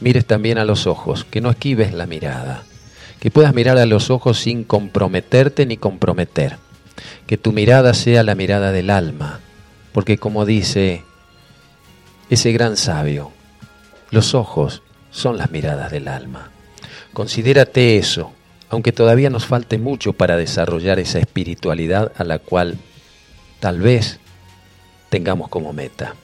[0.00, 2.62] mires también a los ojos, que no esquives la mirada,
[3.20, 6.56] que puedas mirar a los ojos sin comprometerte ni comprometer,
[7.26, 9.40] que tu mirada sea la mirada del alma,
[9.92, 11.02] porque como dice
[12.30, 13.32] ese gran sabio,
[14.10, 14.82] los ojos
[15.16, 16.50] son las miradas del alma.
[17.14, 18.32] Considérate eso,
[18.68, 22.76] aunque todavía nos falte mucho para desarrollar esa espiritualidad a la cual
[23.58, 24.20] tal vez
[25.08, 26.14] tengamos como meta.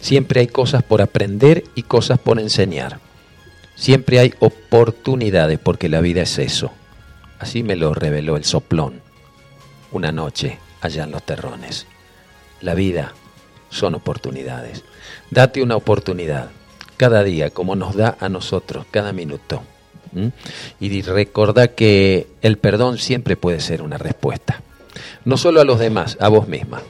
[0.00, 2.98] Siempre hay cosas por aprender y cosas por enseñar.
[3.74, 6.72] Siempre hay oportunidades porque la vida es eso.
[7.38, 9.02] Así me lo reveló el soplón
[9.92, 11.86] una noche allá en los terrones.
[12.62, 13.12] La vida
[13.68, 14.82] son oportunidades.
[15.30, 16.50] Date una oportunidad
[16.98, 19.62] cada día como nos da a nosotros cada minuto.
[20.80, 24.62] Y recordá que el perdón siempre puede ser una respuesta.
[25.24, 26.82] No solo a los demás, a vos misma.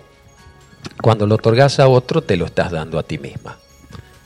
[1.03, 3.59] Cuando lo otorgas a otro, te lo estás dando a ti misma.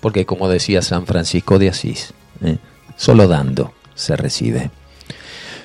[0.00, 2.58] Porque como decía San Francisco de Asís, ¿eh?
[2.96, 4.70] solo dando se recibe.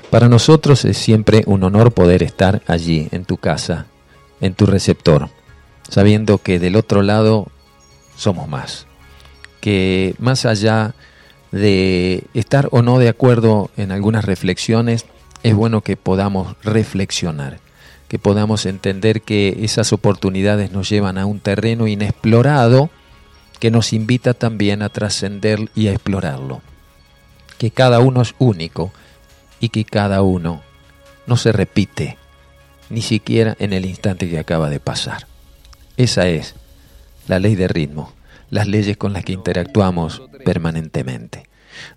[0.09, 3.87] Para nosotros es siempre un honor poder estar allí, en tu casa,
[4.39, 5.29] en tu receptor,
[5.89, 7.47] sabiendo que del otro lado
[8.15, 8.86] somos más,
[9.59, 10.93] que más allá
[11.51, 15.05] de estar o no de acuerdo en algunas reflexiones,
[15.43, 17.59] es bueno que podamos reflexionar,
[18.07, 22.89] que podamos entender que esas oportunidades nos llevan a un terreno inexplorado
[23.59, 26.61] que nos invita también a trascender y a explorarlo.
[27.57, 28.91] Que cada uno es único
[29.59, 30.61] y que cada uno
[31.25, 32.17] no se repite,
[32.89, 35.27] ni siquiera en el instante que acaba de pasar.
[35.97, 36.55] Esa es
[37.27, 38.13] la ley de ritmo,
[38.49, 41.47] las leyes con las que interactuamos permanentemente.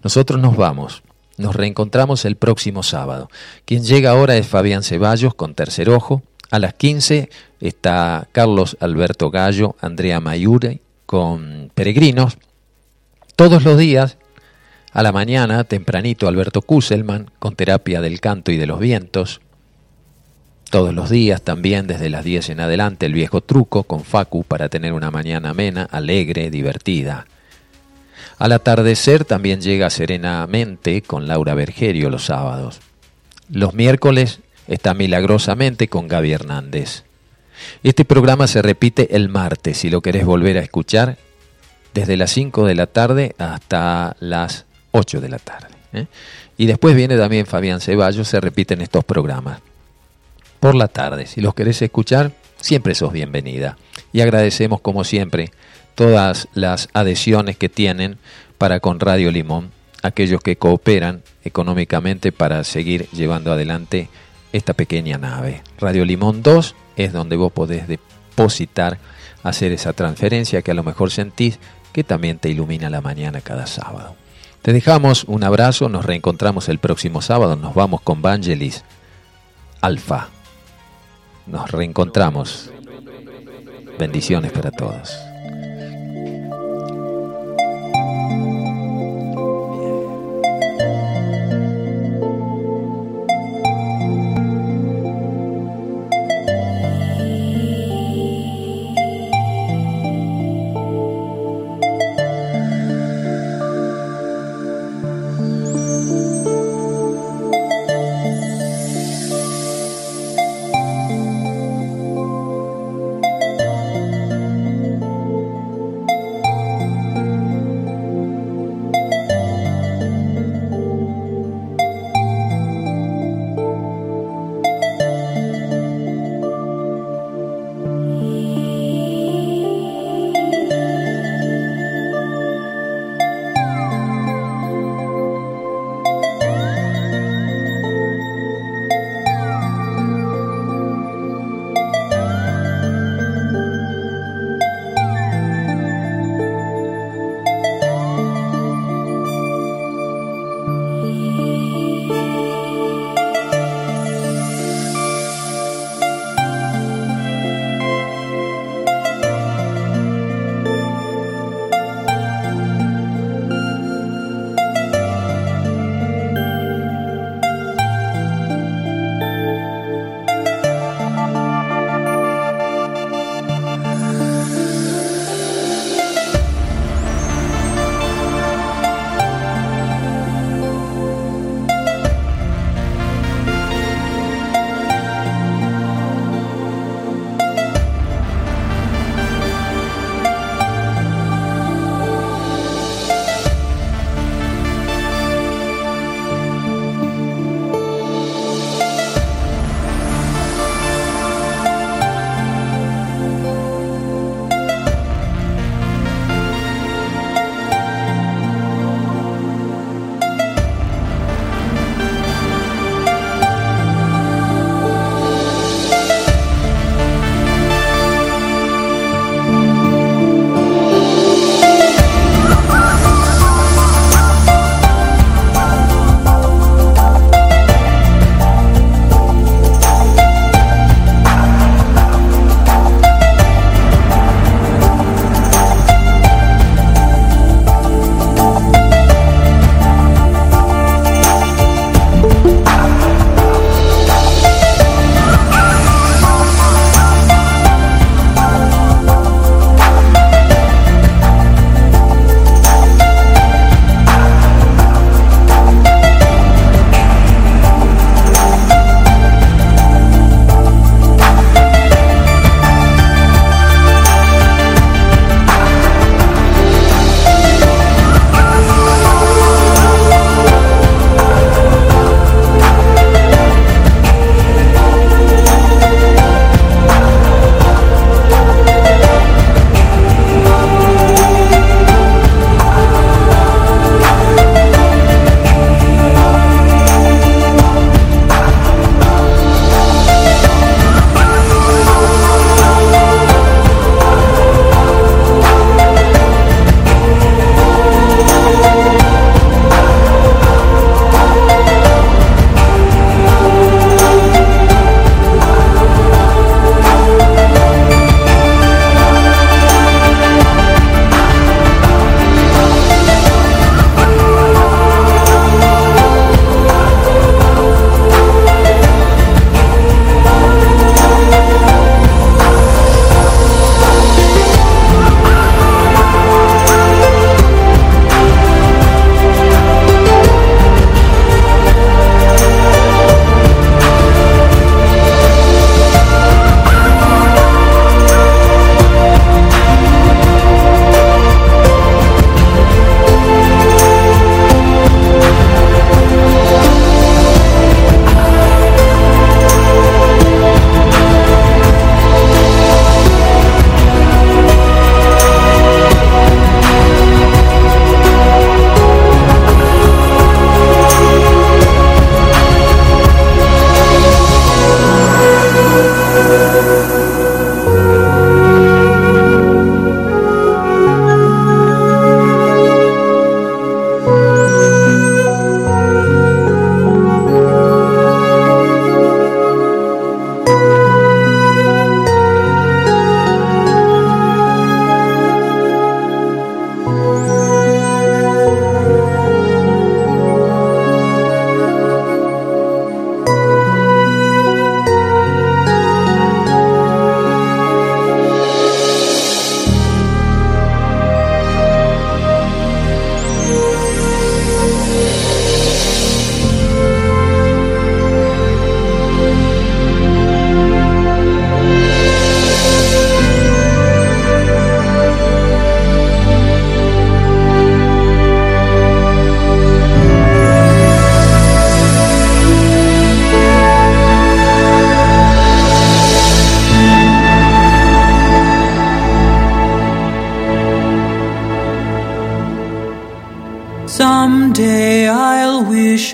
[0.02, 1.02] Nosotros nos vamos,
[1.36, 3.30] nos reencontramos el próximo sábado.
[3.64, 6.22] Quien llega ahora es Fabián Ceballos con Tercer Ojo.
[6.50, 7.30] A las 15
[7.60, 12.38] está Carlos Alberto Gallo, Andrea Mayure con Peregrinos.
[13.36, 14.18] Todos los días,
[14.92, 19.40] a la mañana, tempranito, Alberto Kusselman con Terapia del Canto y de los Vientos.
[20.70, 24.68] Todos los días también, desde las 10 en adelante, el viejo truco con Facu para
[24.68, 27.26] tener una mañana amena, alegre, divertida.
[28.38, 32.78] Al atardecer también llega serenamente con Laura Bergerio los sábados.
[33.50, 37.02] Los miércoles está milagrosamente con Gaby Hernández.
[37.82, 41.18] Este programa se repite el martes, si lo querés volver a escuchar,
[41.94, 45.74] desde las 5 de la tarde hasta las 8 de la tarde.
[45.94, 46.06] ¿eh?
[46.56, 49.60] Y después viene también Fabián Ceballos, se repiten estos programas
[50.60, 51.26] por la tarde.
[51.26, 53.76] Si los querés escuchar, siempre sos bienvenida.
[54.12, 55.50] Y agradecemos, como siempre,
[55.94, 58.18] todas las adhesiones que tienen
[58.58, 64.08] para con Radio Limón, aquellos que cooperan económicamente para seguir llevando adelante
[64.52, 65.62] esta pequeña nave.
[65.78, 68.98] Radio Limón 2 es donde vos podés depositar,
[69.42, 71.58] hacer esa transferencia que a lo mejor sentís
[71.92, 74.16] que también te ilumina la mañana cada sábado.
[74.62, 78.84] Te dejamos un abrazo, nos reencontramos el próximo sábado, nos vamos con Vangelis
[79.80, 80.28] Alfa.
[81.50, 82.70] Nos reencontramos.
[83.98, 85.29] Bendiciones para todos.